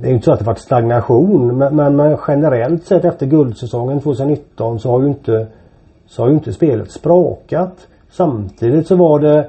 [0.00, 3.26] det är ju inte så att det varit stagnation men, men, men generellt sett efter
[3.26, 5.46] guldsäsongen 2019 så har ju inte
[6.06, 7.74] så har ju inte spelet sprakat.
[8.10, 9.46] Samtidigt så var det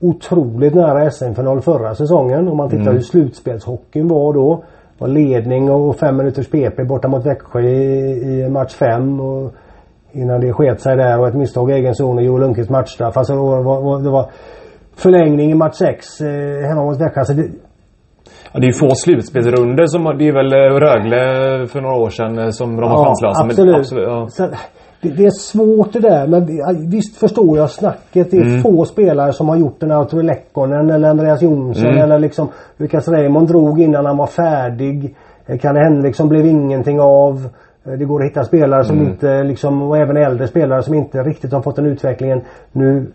[0.00, 2.48] otroligt nära SM-final förra säsongen.
[2.48, 4.64] Om man tittar hur slutspelshockeyn var då.
[4.98, 9.20] Var ledning och fem minuters PP borta mot Växjö i, i match fem.
[9.20, 9.52] Och
[10.12, 13.16] innan det sket sig där och ett misstag i egen zon och Joel Lundqvist matchstraff.
[13.16, 14.30] Alltså det var, det var
[14.96, 17.20] förlängning i match sex eh, hemma mot Växjö.
[17.20, 17.48] Alltså det,
[18.52, 22.38] Ja, det är ju få slutspelsrunder som, det är väl Rögle för några år sedan
[22.38, 23.42] eh, som de var chanslösa.
[23.42, 23.76] men- absolut.
[23.76, 24.26] absolut ja.
[24.28, 24.48] Så,
[25.08, 26.46] det, det är svårt det där men
[26.90, 28.30] visst förstår jag snacket.
[28.30, 28.62] Det är Mm.
[28.62, 31.98] få spelare som har gjort en Arturi Lekkonen eller Andreas Jonsson Mm.
[32.02, 35.14] eller liksom Lukas Raymond drog innan han var färdig.
[35.46, 37.48] Eh, Kalle Henriksson blev ingenting av.
[37.86, 39.08] Eh, Det går att hitta spelare som Mm.
[39.10, 42.40] inte liksom och även äldre spelare som inte riktigt har fått den utvecklingen.
[42.72, 43.06] Nu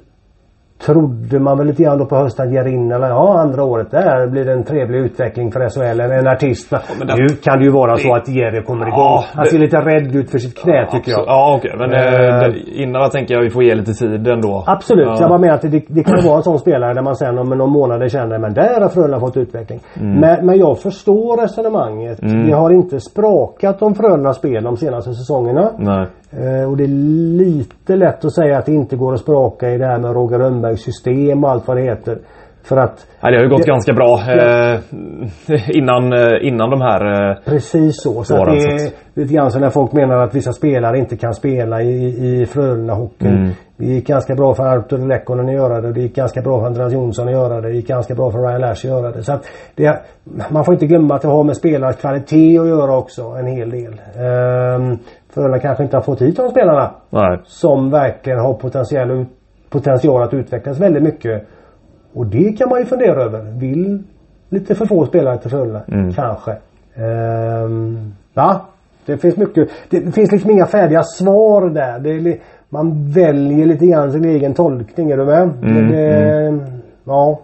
[0.86, 4.28] trodde man väl lite grann då på hösten att Jerin eller ja andra året där
[4.28, 6.00] blir det en trevlig utveckling för SHL.
[6.00, 6.72] En, en artist.
[7.00, 8.98] men det- nu kan det ju vara så att Jerry kommer igång.
[9.00, 11.24] Ja, Han det- ser lite rädd ut för sitt knä tycker jag.
[11.28, 12.00] Ja okej men Eh.
[12.04, 14.64] eh, det- innan tänker jag vi får ge lite tid ändå.
[14.68, 15.18] Absolut, Ja.
[15.20, 17.50] jag bara menar att det, det kan vara en sån spelare där man sen om
[17.50, 19.80] någon månad känner men där har Frölunda fått utveckling.
[20.00, 20.20] Mm.
[20.20, 22.20] Men, men jag förstår resonemanget.
[22.48, 25.72] Det har inte sprakat om Frölundas spel de senaste säsongerna.
[25.78, 26.08] Nej.
[26.32, 26.88] Eh, och det är
[27.38, 30.40] lite lätt att säga att det inte går att spraka i det här med Roger
[30.40, 32.18] Rönnbergs system och allt vad det heter.
[32.64, 34.80] För att Nej, det har ju gått Det- ganska bra eh,
[35.78, 37.30] innan, eh, innan de här...
[37.32, 38.24] Eh, Precis så.
[38.24, 41.34] Så att det är lite grann som när folk menar att vissa spelare inte kan
[41.34, 43.28] spela i, i Frölunda-hockeyn.
[43.38, 43.52] Mm.
[43.78, 45.94] Det gick ganska bra för Artur Lekkonen att göra det.
[45.94, 47.68] Det gick ganska bra för Andreas Jonsson att göra det.
[47.68, 49.24] Det gick ganska bra för Ryan Lash att göra det.
[49.24, 50.00] Så att det,
[50.50, 53.70] man får inte glömma att det har med spelarens kvalitet att göra också en hel
[53.70, 53.92] del.
[54.76, 54.98] Um,
[55.34, 57.40] Frölunda kanske inte har fått hit de spelarna nej.
[57.44, 59.26] som verkligen har potential,
[59.70, 61.48] potential att utvecklas väldigt mycket.
[62.14, 63.42] Och det kan man ju fundera över.
[63.42, 64.04] Vill
[64.50, 65.82] lite för få spelare till Frölunda?
[65.88, 66.14] Mm.
[66.14, 66.52] Kanske.
[66.96, 68.66] Ehm, ja,
[69.06, 69.70] det finns mycket.
[69.90, 72.00] Det finns liksom inga färdiga svar där.
[72.00, 72.38] Det
[72.70, 75.12] man väljer lite grann sin egen tolkning.
[75.12, 75.42] Är du med?
[75.42, 77.40] Mm, det, Ja.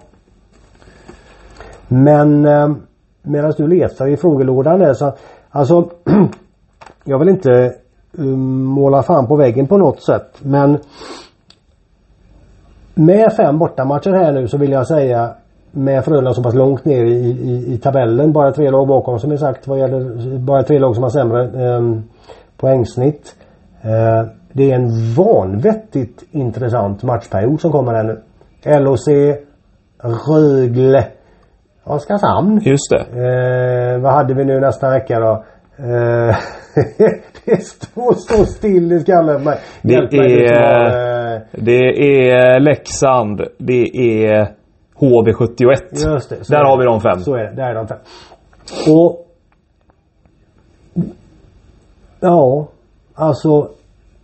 [1.88, 2.72] Men eh,
[3.22, 5.14] medan du letar i frågelådan där så
[5.50, 5.90] Alltså
[7.04, 7.74] Jag vill inte
[8.12, 10.78] um, måla fan på väggen på något sätt men
[12.94, 15.30] med fem bortamatcher här nu så vill jag säga
[15.72, 18.34] med Frölunda så pass långt ner i, i, i tabellen.
[18.34, 21.44] Bara tre lag bakom som är sagt vad gäller bara tre lag som har sämre
[21.44, 21.82] eh,
[22.58, 23.36] poängsnitt.
[23.82, 28.22] Eh, det är en vanvettigt intressant matchperiod som kommer här nu.
[28.80, 29.08] LOC,
[30.28, 31.08] Rögle,
[31.84, 32.62] Oskarshamn.
[32.62, 33.02] Just det.
[33.02, 35.44] Eh, vad hade vi nu nästa vecka då?
[35.80, 35.86] Eh,
[37.46, 39.60] det står still i skallen mig.
[39.82, 43.42] Det är- eh, Det är Leksand.
[43.58, 44.52] Det är
[44.96, 46.12] HV71.
[46.14, 46.48] Just det.
[46.50, 47.20] Där är har vi de fem.
[47.20, 47.56] Så är det.
[47.56, 47.98] Där är de fem.
[48.94, 49.28] Och...
[52.20, 52.68] Ja,
[53.14, 53.70] alltså.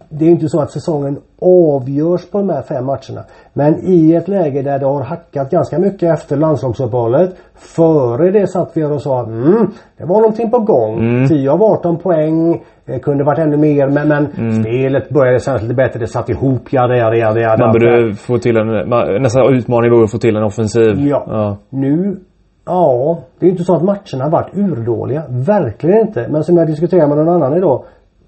[0.09, 3.23] Det är inte så att säsongen avgörs på de här fem matcherna.
[3.53, 7.35] Men i ett läge där det har hackat ganska mycket efter landslagsuppehållet.
[7.55, 9.67] Före det satt vi och sa mm,
[9.97, 10.99] det var någonting på gång.
[10.99, 11.27] Mm.
[11.27, 12.63] 10 av 18 poäng.
[12.85, 14.63] Det kunde varit ännu mer men, men Mm.
[14.63, 15.99] spelet började kännas lite bättre.
[15.99, 16.73] Det satt ihop.
[16.73, 17.65] Jada, jada, jada, jada.
[17.65, 18.89] Man borde få till en...
[18.89, 20.99] Man, nästa utmaning vore att få till en offensiv.
[20.99, 21.23] Ja.
[21.27, 21.57] ja.
[21.69, 22.17] Nu,
[22.65, 25.23] ja, det är inte så att matcherna har varit urdåliga.
[25.29, 26.27] Verkligen inte.
[26.29, 27.83] Men som jag diskuterade med någon annan idag.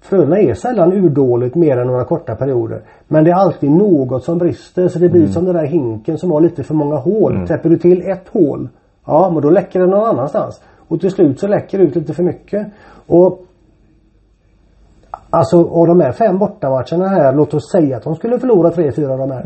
[0.06, 2.80] Frölunda är sällan urdåligt mer än några korta perioder.
[3.08, 4.88] Men det är alltid något som brister.
[4.88, 7.46] Så det blir som den där hinken som har lite för många hål.
[7.46, 8.68] Täpper du till ett hål.
[9.06, 10.62] Ja, men då läcker det någon annanstans.
[10.88, 12.66] Och till slut så läcker det ut lite för mycket.
[13.06, 13.42] Och
[15.30, 18.92] Alltså av de här fem bortamatcherna här, låt oss säga att de skulle förlora tre,
[18.92, 19.42] fyra av de här.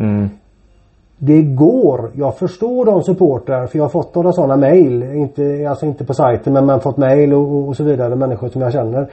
[1.19, 2.11] Det går.
[2.15, 5.03] Jag förstår de supportrar för jag har fått några sådana mail.
[5.03, 8.17] Inte, alltså inte på sajten men man har fått mail och, och så vidare.
[8.17, 9.09] Människor som jag känner.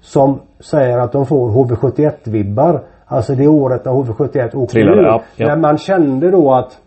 [0.00, 2.80] Som säger att de får HV71-vibbar.
[3.06, 5.04] Alltså det året när HV71 åkte Trillade, ur.
[5.04, 5.46] ja, ja.
[5.46, 6.78] När man kände då att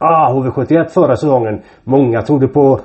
[0.00, 1.60] Ah, HV71 förra säsongen.
[1.84, 2.80] Många trodde på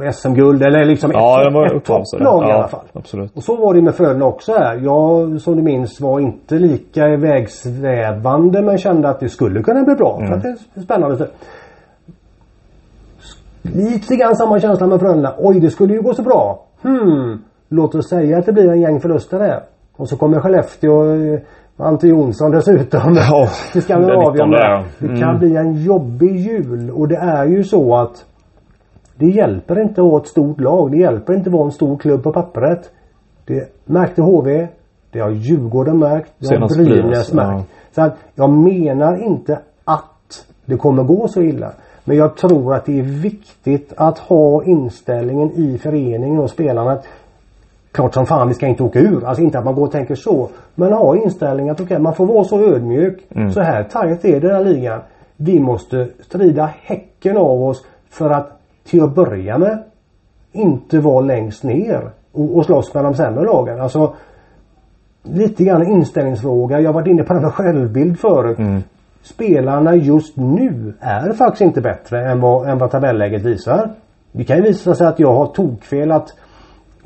[0.00, 2.80] eh, SM-guld eller liksom Ja, ett, var ett topplag i Ja, alla fall.
[2.92, 3.36] absolut.
[3.36, 4.76] Och så var det med Frölunda också här.
[4.82, 9.94] Jag som du minns var inte lika ivägsvävande men kände att det skulle kunna bli
[9.94, 10.18] bra.
[10.26, 11.28] För att det är spännande.
[13.62, 15.34] Lite grann samma känsla med Frölunda.
[15.38, 16.64] Oj det skulle ju gå så bra.
[16.82, 17.42] Hmm.
[17.68, 19.60] Låt oss säga att det blir en gäng förluster där.
[19.96, 20.92] Och så kommer Skellefteå
[21.76, 24.24] och Ante Jonsson dessutom Ja, till Skandinavien.
[24.24, 24.84] den 19 där, ja.
[24.98, 25.20] Det Mm.
[25.20, 28.24] kan bli en jobbig jul och det är ju så att
[29.18, 30.90] det hjälper inte att ha ett stort lag.
[30.90, 32.90] Det hjälper inte att vara en stor klubb på pappret.
[33.46, 34.68] Det märkte HV.
[35.12, 36.32] Det har Djurgården märkt.
[36.38, 37.68] Det har Brynäs märkt.
[37.94, 41.72] Så att jag menar inte att det kommer gå så illa.
[42.04, 47.04] Men jag tror att det är viktigt att ha inställningen i föreningen och spelarna att
[47.96, 49.24] Klart som fan vi ska inte åka ur.
[49.24, 50.48] Alltså inte att man går och tänker så.
[50.74, 53.26] Men ha inställningen att okej man får vara så ödmjuk.
[53.54, 55.00] Så här tajt är den här ligan.
[55.36, 59.82] Vi måste strida häcken av oss för att till att börja med
[60.52, 63.80] inte vara längst ner och, och slåss med de sämre lagen.
[63.80, 64.14] Alltså
[65.22, 66.80] lite grann en inställningsfråga.
[66.80, 68.58] Jag har varit inne på det med självbild förut.
[69.22, 73.90] Spelarna just nu är faktiskt inte bättre än vad, än vad tabelläget visar.
[74.32, 76.34] Det kan ju visa sig att jag har tokfel att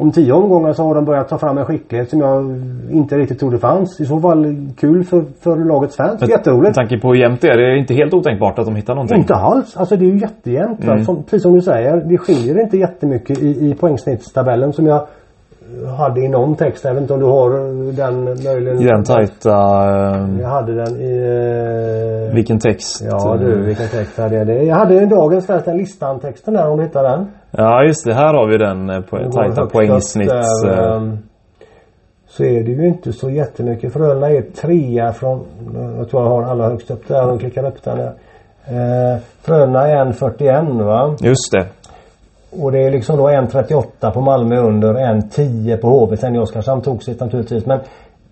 [0.00, 3.38] om tio omgångar så har de börjat ta fram en skicklighet som jag inte riktigt
[3.38, 4.00] trodde fanns.
[4.00, 6.20] I så fall kul för, för lagets fans.
[6.20, 6.74] Med Jätteroligt.
[6.74, 7.56] tanke på hur jämnt det är.
[7.56, 9.18] Det är inte helt otänkbart att de hittar någonting.
[9.18, 9.76] Inte alls.
[9.76, 10.84] Alltså det är ju jättejämnt.
[10.84, 11.04] va?
[11.04, 11.96] Som, precis som du säger.
[11.96, 15.06] Det skiljer inte jättemycket i, i poängsnittstabellen som jag
[15.98, 16.84] hade i någon text.
[16.84, 17.50] Jag vet inte om du har
[17.92, 18.80] den möjligen.
[18.80, 19.50] I den tajta...
[19.50, 22.26] eh, Jag hade den i...
[22.28, 23.02] eh, Vilken text.
[23.10, 24.62] Ja du, vilken text hade jag det?
[24.62, 27.26] Jag hade i dagens förresten listan-texten där om du hittar den.
[27.50, 30.62] Ja just det, här har vi den eh, går tajta poängsnitts...
[30.62, 31.18] där, eh, ehm,
[32.28, 33.92] Så är det ju inte så jättemycket.
[33.92, 35.40] Frölunda är trea från...
[35.98, 37.32] Jag tror jag har alla högst upp där.
[37.32, 38.12] och klickar upp den där.
[38.68, 41.16] Eh, Frölunda är 1.41 va?
[41.20, 41.66] Just det.
[42.62, 46.16] Och det är liksom då 1.38 på Malmö under, 1.10 på.
[46.16, 47.66] Sen i Oskarshamn tog sitt naturligtvis.
[47.66, 47.80] Men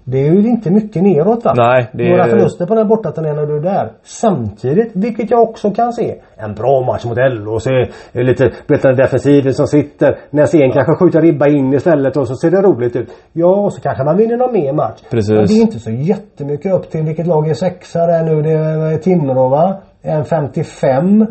[0.04, 1.54] det är ju inte mycket neråt va?
[1.56, 3.92] Nej, det är- Några förluster på den här bortaturnén när du är där.
[4.02, 6.14] Samtidigt, vilket jag också kan se.
[6.36, 7.66] En bra match mot LHC.
[8.12, 10.18] Lite bättre defensiven som sitter.
[10.30, 13.08] Näsén kanske skjuter ribba in istället och så ser det roligt ut.
[13.32, 15.00] Ja, och så kanske man vinner någon mer match.
[15.10, 15.30] Precis.
[15.30, 18.42] Men det är inte så jättemycket upp till vilket lag är sexa där nu.
[18.42, 19.76] Det är Timrå va?
[20.02, 21.26] 1.55.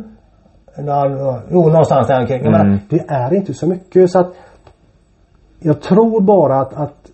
[1.49, 2.45] Jo, någonstans där omkring.
[2.45, 2.79] Mm.
[2.89, 4.33] Det är inte så mycket så att
[5.59, 7.11] jag tror bara att, att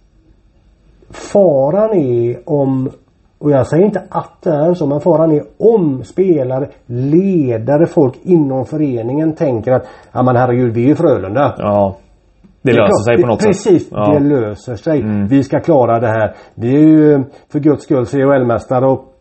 [1.10, 2.90] faran är om
[3.40, 8.14] och jag säger inte att det är så men faran är om spelare, ledare, folk
[8.24, 11.56] inom föreningen tänker att ja men herregud vi är ju Frölunda.
[11.58, 11.96] Ja.
[12.62, 13.92] Det löser klart, sig på något Precis, sätt.
[13.92, 14.12] Ja.
[14.12, 14.30] Mm.
[14.30, 15.04] det löser sig.
[15.30, 16.36] Vi ska klara det här.
[16.56, 19.13] Vi är ju för guds skull CHL-mästare och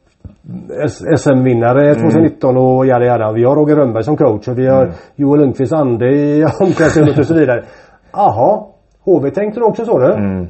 [1.18, 3.32] SM-vinnare 2019 och jada jada.
[3.32, 4.94] Vi har Roger Rönnberg som coach och vi har Mm.
[5.16, 7.64] Joel Lundqvist ande i omklädningsrummet och så vidare.
[8.12, 8.62] Jaha,
[9.04, 10.12] HV tänkte du också så du?
[10.12, 10.42] Mm.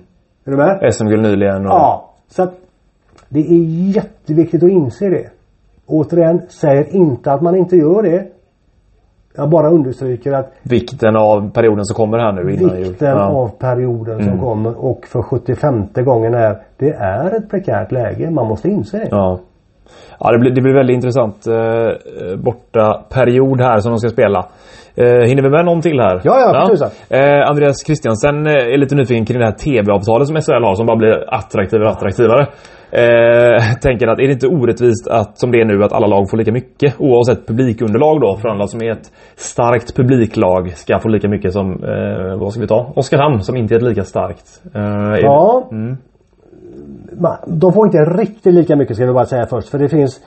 [0.45, 0.95] Är du med?
[0.95, 1.67] SM-guld nyligen.
[1.67, 1.73] Och...
[1.73, 2.11] Ja.
[2.29, 2.55] Så att
[3.29, 3.65] det är
[3.97, 5.27] jätteviktigt att inse det.
[5.87, 8.27] Återigen, säger inte att man inte gör det.
[9.37, 12.89] Jag bara understryker att Vikten av perioden som kommer här nu innan jul.
[12.89, 13.25] vikten Ja.
[13.29, 14.41] av perioden som Mm.
[14.41, 18.31] kommer och för 75 gången är det är ett prekärt läge.
[18.31, 19.09] Man måste inse det.
[19.11, 19.39] Ja.
[20.21, 24.47] Ja, det blir, det blir väldigt intressant eh, borta period här som de ska spela.
[24.97, 26.21] Eh, hinner vi med någon till här?
[26.25, 26.91] Ja, ja, tusan.
[27.11, 30.87] eh, Andreas Christiansen eh, är lite nyfiken kring det här TV-avtalet som SHL har som
[30.87, 32.47] bara blir attraktivare och attraktivare.
[32.91, 36.31] Eh, tänker att är det inte orättvist att som det är nu att alla lag
[36.31, 41.09] får lika mycket oavsett publikunderlag då för alla som är ett starkt publiklag ska få
[41.09, 42.93] lika mycket som eh, vad ska vi ta?
[42.97, 44.47] Oskarshamn som inte är ett lika starkt.
[44.75, 45.69] Eh, Ja.
[45.73, 45.97] Mm.
[47.47, 49.69] De får inte riktigt lika mycket ska vi bara säga först.
[49.69, 50.21] För det finns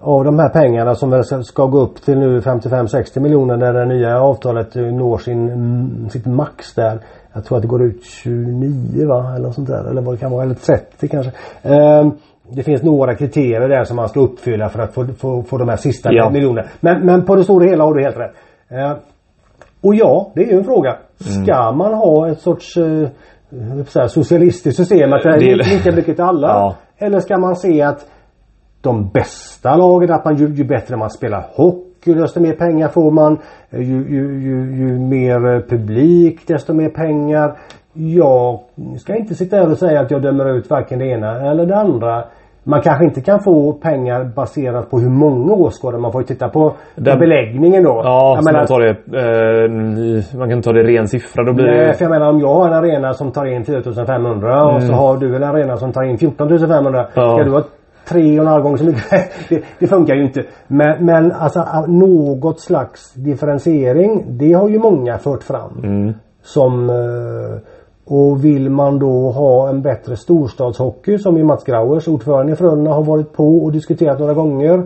[0.00, 4.20] av de här pengarna som ska- gå upp till nu 55-60 miljoner när det nya
[4.20, 6.98] avtalet eh, når sin, mm, sitt max där.
[7.32, 9.34] Jag tror att det går ut 29 va?
[9.36, 9.90] Eller sånt där.
[9.90, 10.42] Eller vad det kan vara.
[10.42, 11.32] Eller 30 kanske.
[11.62, 12.10] Ehm,
[12.52, 15.68] det finns några kriterier där som man ska uppfylla för att få, få, få de
[15.68, 16.30] här sista Ja.
[16.30, 16.68] miljonerna.
[16.80, 18.32] Men, men på det stora hela har du helt rätt.
[18.68, 18.96] Ehm,
[19.82, 20.96] och ja, det är ju en fråga.
[21.20, 23.08] Ska man ha ett sorts eh,
[23.88, 25.12] så här, socialistiskt system?
[25.12, 26.48] Att det är lika- mycket till alla?
[26.48, 26.76] Ja.
[26.98, 28.06] Eller ska man se att
[28.80, 33.10] de bästa lagen, att man ju, ju bättre man spelar hockey desto mer pengar får
[33.10, 33.38] man.
[33.70, 37.58] Ju, ju, ju, ju mer eh, publik desto mer pengar.
[37.92, 38.60] Jag
[39.00, 41.76] ska inte sitta här och säga att jag dömer ut varken det ena eller det
[41.76, 42.24] andra.
[42.64, 46.00] Man kanske inte kan få pengar baserat på hur många åskådare.
[46.00, 48.00] Man får ju titta på Den- beläggningen då.
[48.04, 48.90] Ja, Jag menar- man, tar det,
[50.34, 51.44] eh, man kan ta det ren siffra.
[51.44, 51.94] Då blir Nej, det...
[51.94, 55.16] för jag menar om jag har en arena som tar in 4500 och så har
[55.16, 57.06] du en arena som tar in 14500.
[57.14, 57.34] Ja.
[57.36, 57.62] Ska du ha
[58.08, 59.10] tre och en halv gång så mycket?
[59.48, 60.42] det, det funkar ju inte.
[60.66, 65.80] Men, men alltså något slags differentiering det har ju många fört fram.
[65.84, 66.14] Mm.
[66.42, 67.58] Som eh,
[68.12, 72.90] och vill man då ha en bättre storstadshockey som ju Mats Grauers, ordförande i Frölunda,
[72.90, 74.82] har varit på och diskuterat några gånger.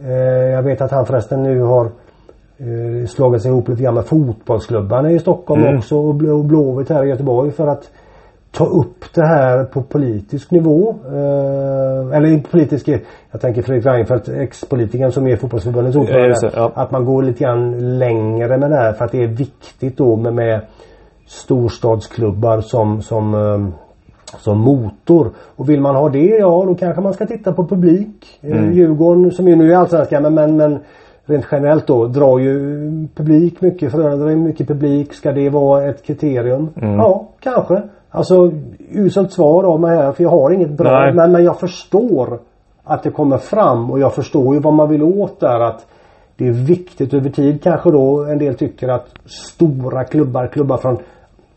[0.00, 0.12] Eh,
[0.50, 1.84] jag vet att han förresten nu har
[2.58, 5.78] eh, slagit sig ihop lite grann med fotbollsklubbarna i Stockholm Mm.
[5.78, 7.90] också och Blå- och Blåvitt här i Göteborg för att
[8.52, 10.94] ta upp det här på politisk nivå.
[11.06, 12.88] Eh, eller politisk,
[13.30, 16.34] jag tänker Fredrik Reinfeldt, ex-politikern som är fotbollsförbundets Ja, ordförande.
[16.42, 16.72] det, ja.
[16.74, 20.16] Att man går lite grann längre med det här för att det är viktigt då
[20.16, 20.60] med, med
[21.26, 23.68] storstadsklubbar som, som, eh,
[24.38, 25.30] som motor.
[25.56, 28.38] Och vill man ha det, ja då kanske man ska titta på publik.
[28.42, 28.72] Mm.
[28.72, 30.78] Djurgården som ju nu är allsvenskan men, men, men
[31.24, 32.58] rent generellt då drar ju
[33.14, 33.92] publik mycket.
[33.92, 35.14] Frölunda drar mycket publik.
[35.14, 36.68] Ska det vara ett kriterium?
[36.74, 37.82] Ja, kanske.
[38.10, 38.52] Alltså
[38.92, 41.00] uselt svar av mig här för jag har inget bra.
[41.00, 41.14] Nej.
[41.14, 42.38] Men, men jag förstår
[42.84, 45.60] att det kommer fram och jag förstår ju vad man vill åt där.
[45.60, 45.86] Att
[46.36, 50.98] det är viktigt över tid kanske då en del tycker att stora klubbar, klubbar från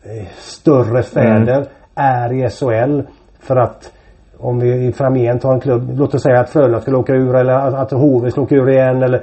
[0.08, 3.00] eh, större städer är i SHL.
[3.40, 3.92] För att
[4.40, 7.52] om vi framgent har en klubb, låt oss säga att Frölunda skulle åka ur eller
[7.52, 9.22] att, att HV skulle åka ur igen eller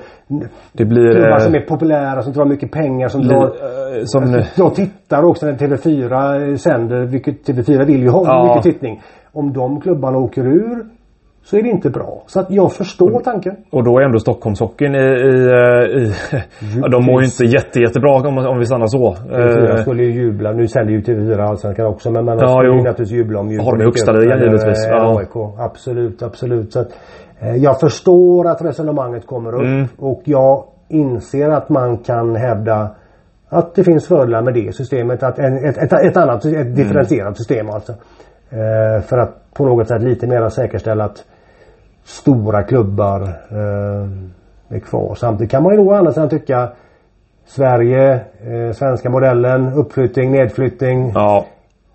[0.74, 1.12] Det blir...
[1.12, 5.24] klubbar eh, som är populära som drar mycket pengar som drar eh, som, de tittar
[5.24, 8.48] också när TV4 sänder, vilket TV4 vill ju ha Ja.
[8.56, 9.02] mycket tittning.
[9.34, 10.86] Om de klubbarna åker ur
[11.48, 12.24] så är det inte bra.
[12.28, 13.56] Så att jag förstår tanken.
[13.72, 14.98] och då är ändå Stockholmshockeyn i...
[14.98, 16.14] i, eh, i
[16.82, 19.16] ja, de mår ju inte jätte, jättebra om, om vi stannar så.
[19.30, 20.52] TV4 Eh, skulle ju jubla.
[20.52, 23.78] Nu sänder ju TV4 Allsvenskan också men, de Ja, skulle ju naturligtvis jubla om Har
[23.78, 24.86] de högsta ligan, givetvis.
[24.90, 25.20] Ja.
[25.20, 25.36] AIK.
[25.60, 26.74] Absolut, absolut.
[26.74, 26.88] Så att,
[27.40, 29.86] eh, jag förstår att resonemanget kommer upp Mm.
[30.00, 32.90] och jag inser att man kan hävda
[33.50, 35.24] att det finns fördelar med det systemet.
[35.24, 36.62] Att en, ett, ett, ett annat, Mm.
[36.62, 37.92] ett differentierat system alltså.
[38.50, 41.24] Eh, för att på något sätt lite mer säkerställa att
[42.06, 45.16] stora klubbar eh, är kvar.
[45.16, 46.70] Samtidigt kan man ju då å andra sidan tycka
[47.48, 51.12] Sverige, eh, svenska modellen, uppflyttning, nedflyttning.
[51.16, 51.46] ja.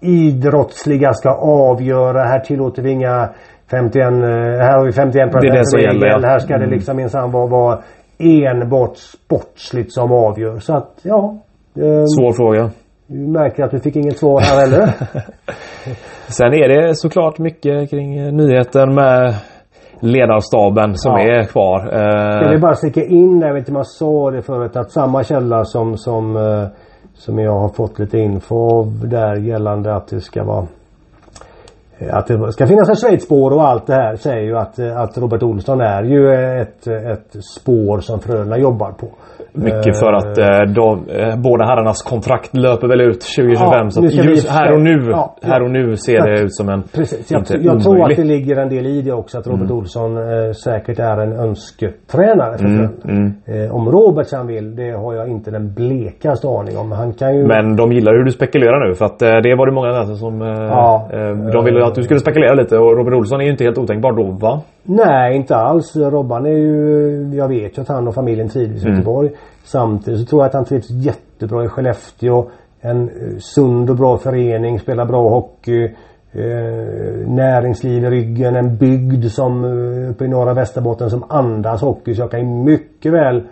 [0.02, 1.30] Idrottsliga ska
[1.70, 2.22] avgöra.
[2.22, 3.28] Här tillåter vi inga
[3.70, 4.10] 51, eh,
[4.66, 6.16] här har vi 51 Det är det som gäller, ja.
[6.16, 6.30] Mm.
[6.30, 7.78] Här ska det liksom minsann vara, vara
[8.18, 10.58] enbart sportsligt som avgör.
[10.58, 11.36] Så att ja.
[11.76, 12.70] Eh, Svår fråga.
[13.06, 14.86] du märker att vi fick inget svar här heller.
[16.28, 19.34] Sen är det såklart mycket kring eh, nyheten med
[20.00, 21.20] ledarstaben som Ja.
[21.20, 21.88] är kvar.
[21.92, 24.76] Jag Eh, vill bara sticka in där, jag vet inte om jag sa det förut,
[24.76, 26.66] att samma källa som, som, eh,
[27.14, 30.66] som jag har fått lite info av där gällande att det ska vara
[31.98, 35.00] eh, att det ska finnas ett Schweizspår och allt det här säger ju att, eh,
[35.00, 39.06] att Robert Olsson är ju ett, ett spår som Frölunda jobbar på.
[39.52, 43.70] Mycket för att eh, de, eh, båda herrarnas kontrakt löper väl ut 2025.
[43.72, 46.54] Ja, så ska vi- just här och nu, Ja, här och nu ser det ut
[46.54, 47.30] som en Precis.
[47.30, 50.16] Jag, inte jag tror att det ligger en del i det också att Robert Olsson
[50.16, 53.64] eh, säkert är en önsketränare för Mm, Frölunda.
[53.64, 56.92] Eh, om Robert sen vill, det har jag inte den blekaste aning om.
[56.92, 57.46] Han kan ju...
[57.46, 60.04] Men de gillar hur du spekulerar nu för att eh, det var det många där
[60.14, 60.42] som...
[60.42, 61.08] eh, Ja.
[61.12, 63.78] eh, de vill att du skulle spekulera lite och Robert Olsson är ju inte helt
[63.78, 64.60] otänkbar då va?
[64.82, 65.96] Nej inte alls.
[65.96, 68.92] Robban är ju Jag vet ju att han och familjen trivs i mm.
[68.98, 69.30] Göteborg.
[69.64, 72.50] Samtidigt så tror jag att han trivs jättebra i Skellefteå.
[72.80, 75.84] En eh, sund och bra förening, spelar bra hockey.
[76.32, 82.14] Eh, näringsliv i ryggen, en bygd som eh, uppe i norra Västerbotten som andas hockey.
[82.14, 83.42] Så jag kan mycket väl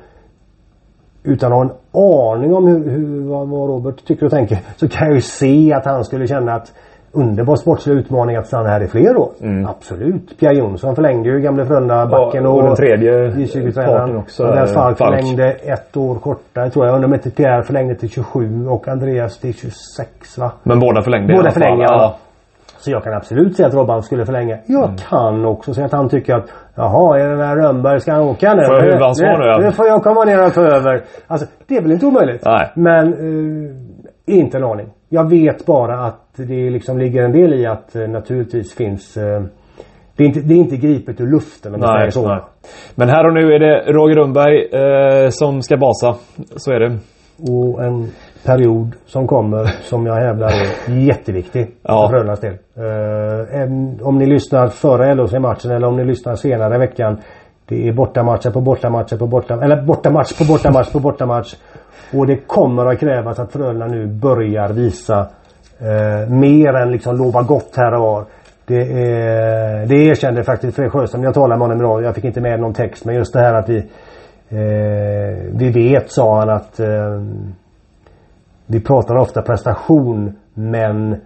[1.23, 5.07] utan att ha en aning om hur, hur vad Robert tycker och tänker så kan
[5.07, 6.73] jag ju se att han skulle känna att
[7.13, 9.31] underbar sportslig utmaning att stanna här i fler år.
[9.41, 9.67] Mm.
[9.67, 10.39] Absolut.
[10.39, 13.31] Pierre Jonsson förlängde ju gamle Frölunda-backen och, och, den tredje
[13.75, 14.47] parten också.
[14.47, 16.95] Andreas Falk, Falk förlängde ett år kortare tror jag.
[16.95, 20.53] Undrar om inte Pierre förlängde till 27 och Andreas till 26 va?
[20.63, 22.17] Men båda förlängde Båda förlängde ja.
[22.79, 24.59] Så jag kan absolut säga att Robban skulle förlänga.
[24.67, 24.97] Jag mm.
[24.97, 28.55] kan också säga att han tycker att Jaha, är det där Rönnberg, ska han åka
[28.55, 28.65] nu?
[28.65, 29.67] Får jag huvudansvar nu?
[29.67, 31.03] Nu får jag komma ner och ta över.
[31.27, 32.43] Alltså, det är väl inte omöjligt.
[32.45, 32.71] Nej.
[32.75, 33.71] Men uh,
[34.27, 34.89] inte en aning.
[35.09, 39.43] Jag vet bara att det liksom ligger en del i att uh, naturligtvis finns uh,
[40.19, 42.29] det är, inte, det är inte gripet ur luften om nej, så.
[42.29, 42.41] Nej.
[42.95, 46.15] Men här och nu är det Roger Rönnberg eh, som ska basa.
[46.57, 46.99] Så är det.
[47.53, 48.09] Och en
[48.47, 52.09] period som kommer som jag hävdar är jätteviktig ja.
[52.09, 52.53] för Frölundas del.
[52.53, 57.19] Uh, om ni lyssnar före LHC-matchen eller om ni lyssnar senare i veckan.
[57.69, 59.65] Det är bortamatcher på bortamatcher på bortamatcher.
[59.65, 61.55] Eller bortamatch på bortamatch på bortamatch.
[62.15, 65.27] Och det kommer att krävas att Frölunda nu börjar visa
[65.83, 68.25] uh, mer än liksom lova gott här och var.
[68.69, 71.23] Det, är, det erkände faktiskt Fredrik Sjöström.
[71.23, 72.03] Jag talade med honom idag.
[72.03, 73.05] Jag fick inte med någon text.
[73.05, 73.79] Men just det här att vi
[74.49, 77.23] eh, Vi vet sa han att eh,
[78.67, 81.17] vi pratar ofta prestation men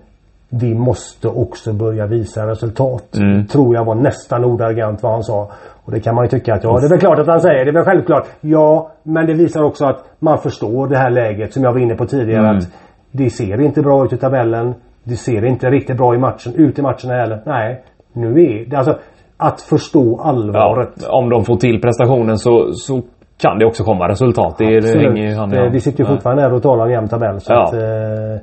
[0.48, 3.16] vi måste också börja visa resultat.
[3.16, 3.46] Mm.
[3.46, 5.50] Tror jag var nästan ordagrant vad han sa.
[5.84, 7.64] Och det kan man ju tycka att ja, det är väl klart att han säger.
[7.64, 8.26] Det är väl självklart.
[8.40, 11.94] Ja, men det visar också att man förstår det här läget som jag var inne
[11.94, 12.48] på tidigare.
[12.48, 12.56] Mm.
[12.56, 12.68] Att
[13.12, 14.74] det ser inte bra ut i tabellen.
[15.04, 17.42] Det ser inte riktigt bra i matchen, ut i matcherna heller.
[17.46, 17.82] Nej,
[18.12, 18.98] nu är det alltså
[19.36, 20.88] att förstå allvaret.
[21.02, 23.02] Ja, om de får till prestationen så, så
[23.42, 24.54] kan det också komma resultat.
[24.58, 27.08] Det, det hänger ju hand i Vi sitter ju fortfarande här och talar om jämn
[27.08, 27.40] tabell.
[27.40, 27.62] Så ja.
[27.64, 27.80] att, eh...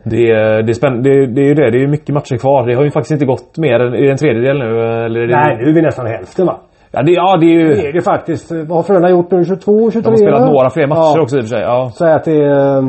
[0.04, 1.72] det, är, det, är spänn det, det är ju det.
[1.72, 2.68] Det är mycket matcher kvar.
[2.68, 4.10] Det har ju faktiskt inte gått mer än...
[4.12, 4.82] En tredjedel nu?
[5.06, 5.28] Eller.
[5.28, 6.60] Nej, nu är vi nästan hälften va?
[6.92, 7.68] Ja det, ja, det är ju...
[7.74, 8.52] Det är det faktiskt.
[8.52, 9.46] Vad har Frölunda gjort nu?
[9.46, 10.02] 22, 23?
[10.02, 11.22] De har spelat några fler matcher ja.
[11.22, 11.62] också i och för sig.
[11.62, 11.90] Ja.
[11.94, 12.46] Så att det.
[12.46, 12.82] Eh,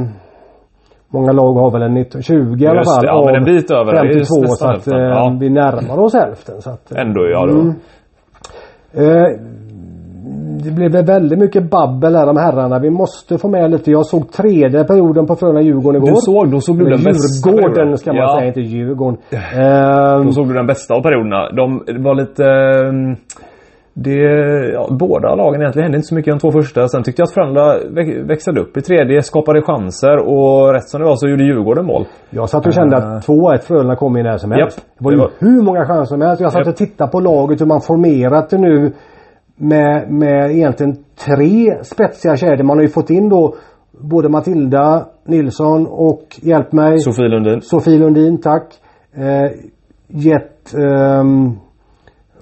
[1.11, 3.05] många lag har väl en 19, 20 i alla fall.
[3.05, 3.97] Ja, men en bit över.
[3.97, 5.37] 52 så att eh, ja.
[5.41, 6.63] vi närmar oss hälften.
[6.63, 7.47] Så att, Ändå ja.
[7.47, 7.53] Då.
[7.53, 7.75] Mm.
[8.93, 9.41] Eh,
[10.65, 12.79] det blev väldigt mycket babbel här om herrarna.
[12.79, 13.91] Vi måste få med lite.
[13.91, 16.11] Jag såg tredje perioden på Frölunda-Djurgården igår.
[16.11, 16.51] Du såg?
[16.51, 18.37] Då såg du den bästa Djurgården ska man ja.
[18.37, 19.19] säga, inte Djurgården.
[19.33, 21.51] Uh, då såg du den bästa av perioderna.
[21.51, 22.43] De var lite...
[22.43, 23.17] Um,
[23.95, 24.21] det,
[24.73, 26.89] ja, båda lagen egentligen hände inte så mycket de två första.
[26.89, 27.79] Sen tyckte jag att Frölunda
[28.25, 32.05] växlade upp i tredje, skapade chanser och rätt som det var så gjorde Djurgården mål.
[32.31, 34.79] Jag satt och kände att 2-1 Frölunda kom in när som helst.
[34.79, 34.87] Yep.
[34.99, 35.31] Det var ju det var...
[35.39, 36.41] hur många chanser som helst.
[36.41, 36.69] Jag satt yep.
[36.69, 38.93] och tittade på laget hur man formerat det nu
[39.57, 42.65] med, med egentligen tre spetsiga kedjor.
[42.65, 43.55] Man har ju fått in då
[44.01, 47.61] både Matilda Nilsson och, hjälp mig, Sofie Lundin.
[47.63, 48.75] Sofie Lundin, tack.
[49.15, 49.51] Eh,
[50.09, 51.25] gett, eh,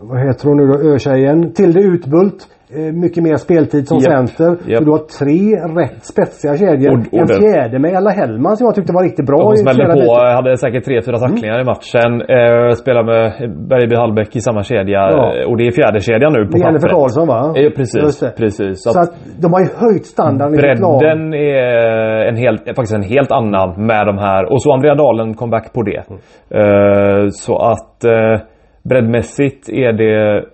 [0.00, 4.10] vad heter hon nu då, Ötjejen, Tilde Utbult Eh, mycket mer speltid som yep.
[4.14, 4.50] center.
[4.70, 4.84] Yep.
[4.84, 5.40] Du har tre
[5.80, 6.90] rätt spetsiga kedjor.
[6.92, 9.38] Och, och en fjärde med Ella Hellman som jag tyckte var riktigt bra.
[9.38, 9.92] De smällde på.
[9.92, 10.36] Biten.
[10.38, 11.64] Hade säkert tre, fyra tacklingar mm.
[11.64, 12.10] i matchen.
[12.36, 13.24] Eh, spelar med
[13.70, 15.00] Bergby Hallbäck i samma kedja.
[15.12, 15.48] Ja.
[15.48, 16.72] Och det är fjärde kedjan nu på det.
[16.72, 17.40] Det för Karlsson va?
[17.60, 18.24] Eh, precis.
[18.40, 18.74] precis.
[18.82, 23.08] Så, så att, de har ju höjt standarden i Bredden är en helt, faktiskt en
[23.14, 24.52] helt annan med de här.
[24.52, 26.02] Och så Andrea Dalen kom back på det.
[26.10, 26.20] Mm.
[26.58, 28.36] Eh, så att eh,
[28.88, 30.44] breddmässigt är det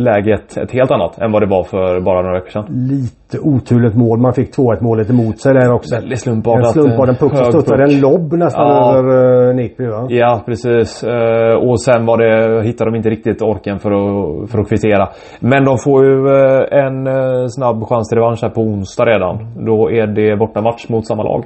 [0.00, 2.66] läget ett helt annat än vad det var för bara några veckor sedan.
[2.68, 4.18] Lite oturligt mål.
[4.18, 5.94] Man fick 2-1 målet emot sig där också.
[5.94, 6.66] Väldigt slumpartat.
[6.66, 8.98] En slumpartad puck som studsade en lobb nästan ja.
[8.98, 10.06] över uh, Nickby va?
[10.08, 11.04] Ja precis.
[11.04, 15.08] Uh, och sen var det, hittade de inte riktigt orken för att, för att kvittera.
[15.40, 19.64] Men de får ju uh, en uh, snabb chans till revansch här på onsdag redan.
[19.66, 21.44] Då är det bortamatch mot samma lag.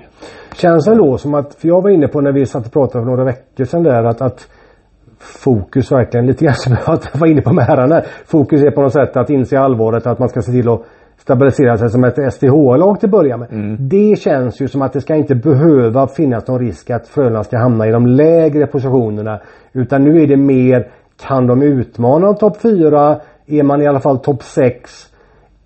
[0.57, 3.05] Känns det då som att, för jag var inne på när vi satt och pratade
[3.05, 4.49] för några veckor sedan där att, att
[5.25, 8.03] fokus verkligen lite grann som jag var inne på med herrarna.
[8.27, 10.83] Fokus är på något sätt att inse allvaret att man ska se till att
[11.17, 13.53] stabilisera sig som ett STH-lag till att börja med.
[13.53, 13.77] Mm.
[13.89, 17.59] Det känns ju som att det ska inte behöva finnas någon risk att Frölunda ska
[17.59, 19.41] hamna i de lägre positionerna.
[19.73, 20.89] Utan nu är det mer,
[21.27, 23.21] kan de utmana topp 4?
[23.47, 25.14] Är man i alla fall topp 6?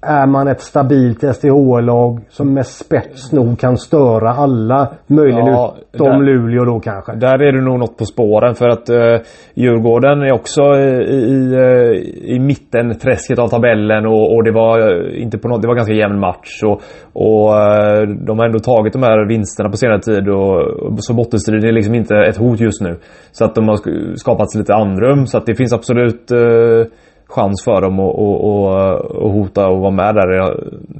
[0.03, 4.89] Är man ett stabilt SDHL-lag som med spets nog kan störa alla.
[5.07, 7.13] Möjligen Ja, utom där- Luleå då kanske.
[7.15, 9.21] Där är det nog något på spåren för att uh,
[9.55, 14.79] Djurgården är också i, i, eh, i mitten träsket av tabellen och, och det var
[14.81, 16.81] eh, inte på något, det var ganska jämn match och,
[17.13, 20.63] och eh, de har ändå tagit de här vinsterna på senare tid och,
[20.99, 22.97] så bottenstriden är liksom inte ett hot just nu.
[23.33, 26.87] Så att de har sk- skapat lite andrum så att det finns absolut eh,
[27.29, 30.29] chans för dem att, att, att, att hota och vara med där.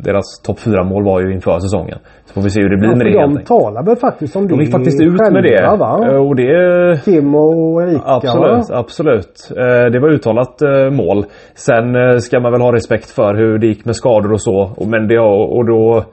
[0.05, 1.99] Deras topp 4 mål var ju inför säsongen.
[2.25, 4.43] Så får vi se hur det blir Ja, med det de talar väl faktiskt om
[4.49, 5.77] det De gick faktiskt ut själva, med det.
[5.79, 6.09] Va?
[6.11, 7.05] Eh, Och det...
[7.05, 8.15] Kim och Erika va?
[8.17, 9.51] Absolut, absolut.
[9.57, 11.25] Eh, Det var uttalat eh, mål.
[11.55, 14.73] Sen ska man väl ha respekt för hur det gick med skador och så.
[14.77, 16.05] Och- Men det, och då,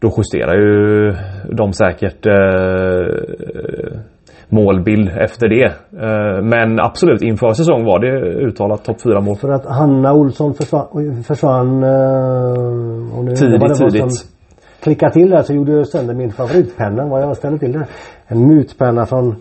[0.00, 1.12] då justerar ju
[1.56, 3.98] de säkert eh,
[4.52, 5.64] målbild efter det.
[6.06, 8.12] Eh, Men absolut, inför säsong var det
[8.46, 9.36] uttalat topp 4 mål.
[9.36, 14.14] För att Hanna Olsson försvann, försvann eh, och nu Tidigt, det tidigt.
[14.16, 14.28] Som
[14.82, 17.06] klickade till där så gjorde jag sönder min favoritpenna.
[17.06, 17.86] Vad jag ställde till det.
[18.26, 19.34] En mutpenna från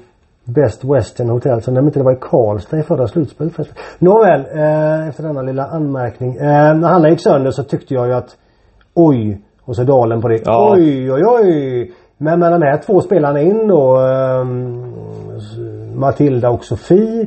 [0.46, 1.62] Best Western Hotel.
[1.62, 3.54] Så nämnde inte det var i Karlstad i förra slutspelet.
[3.54, 3.78] förresten.
[4.00, 6.36] Nåväl, eh, efter denna lilla anmärkning.
[6.36, 8.30] Eh, när Hanna gick sönder så tyckte jag ju att
[8.96, 10.40] oj, och så dalen på det.
[10.46, 10.74] Ja.
[10.78, 11.92] Oj, oj, oj.
[12.18, 13.98] Men med de här två spelarna in då.
[13.98, 14.91] ehm,
[15.96, 17.26] Matilda och Sofie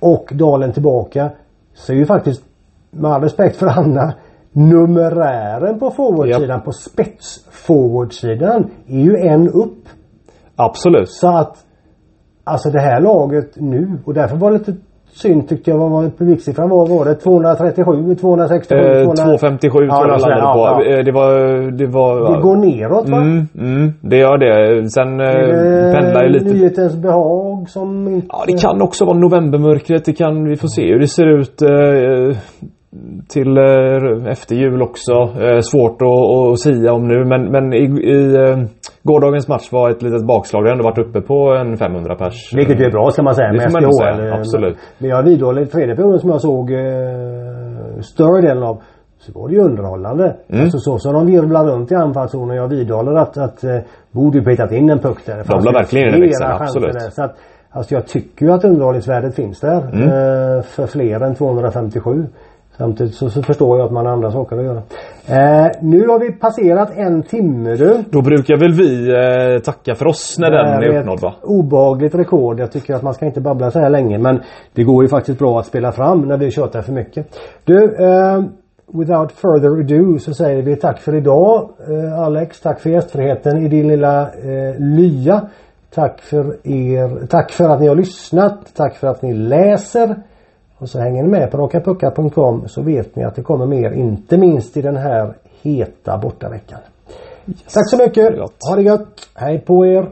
[0.00, 1.30] och Dalen tillbaka
[1.74, 2.44] så är ju faktiskt
[2.90, 4.14] med all respekt för Anna
[4.52, 9.88] numerären på forwardsidan på spets-forwardsidan är ju en upp.
[10.56, 11.10] Absolut.
[11.10, 11.64] Så att
[12.44, 14.74] alltså det här laget nu och därför var det lite
[15.14, 15.78] synd tyckte jag.
[15.78, 16.86] Var publiksiffran var?
[16.86, 19.14] Var det 237, 267, Eh, 200...
[19.24, 20.58] 257 Ja, tror jag landade på.
[20.58, 20.84] ja.
[20.98, 21.30] Eh, Det var...
[21.70, 23.16] Det, var Det går neråt va?
[23.16, 24.90] Mm, mm, det gör det.
[24.90, 26.44] Sen eh, det pendlar ju lite.
[26.44, 28.26] Nyhetens behag som inte...
[28.30, 30.04] Ja, det kan också vara novembermörkret.
[30.04, 32.36] Det kan, vi får se hur det ser ut eh,
[33.28, 35.12] till eh, efter jul också.
[35.12, 37.84] Eh, svårt att, att sia om nu men, men i,
[38.16, 38.58] i eh,
[39.02, 40.64] gårdagens match var ett litet bakslag.
[40.64, 42.54] Det har ändå varit uppe på en 500 pers.
[42.54, 44.76] Vilket är bra ska man säga Det med man säga, absolut.
[44.98, 46.80] Men jag vidhåller tredje perioden som jag såg eh,
[48.00, 48.82] större delen av.
[49.18, 50.36] Så var det ju underhållande.
[50.48, 50.62] Mm.
[50.62, 52.56] Alltså så som de virvlar runt i anfallszonen.
[52.56, 53.78] Jag vidhåller att, att eh,
[54.12, 55.42] borde ju petat in en puck där.
[55.42, 56.92] Fanns la verkligen in en växel, absolut.
[56.92, 57.10] där.
[57.10, 57.36] Så att,
[57.70, 59.80] alltså jag tycker ju att underhållningsvärdet finns där.
[59.80, 60.02] Mm.
[60.02, 62.26] Eh, för fler än 257.
[62.78, 64.82] Samtidigt så, så förstår jag att man har andra saker att göra.
[65.26, 68.04] Eh, nu har vi passerat en timme du.
[68.10, 71.34] Då brukar väl vi eh, tacka för oss när den är uppnådd va?
[71.38, 72.60] ett obagligt rekord.
[72.60, 74.18] Jag tycker att man ska inte babbla så här länge.
[74.18, 74.40] Men
[74.72, 77.38] det går ju faktiskt bra att spela fram när vi tjatar för mycket.
[77.64, 78.42] Du, eh,
[78.86, 81.70] without further ado så säger vi tack för idag.
[81.88, 85.40] Eh, Alex, tack för gästfriheten i din lilla eh, lya.
[85.94, 87.26] Tack för er.
[87.26, 88.74] Tack för att ni har lyssnat.
[88.76, 90.16] Tack för att ni läser.
[90.78, 93.90] Och så hänger ni med på rakapuckar.com så vet ni att det kommer mer.
[93.92, 96.78] Inte minst i den här heta bortaveckan.
[97.72, 98.38] Tack så mycket.
[98.68, 99.28] Ha det gött.
[99.34, 100.10] Hej på er.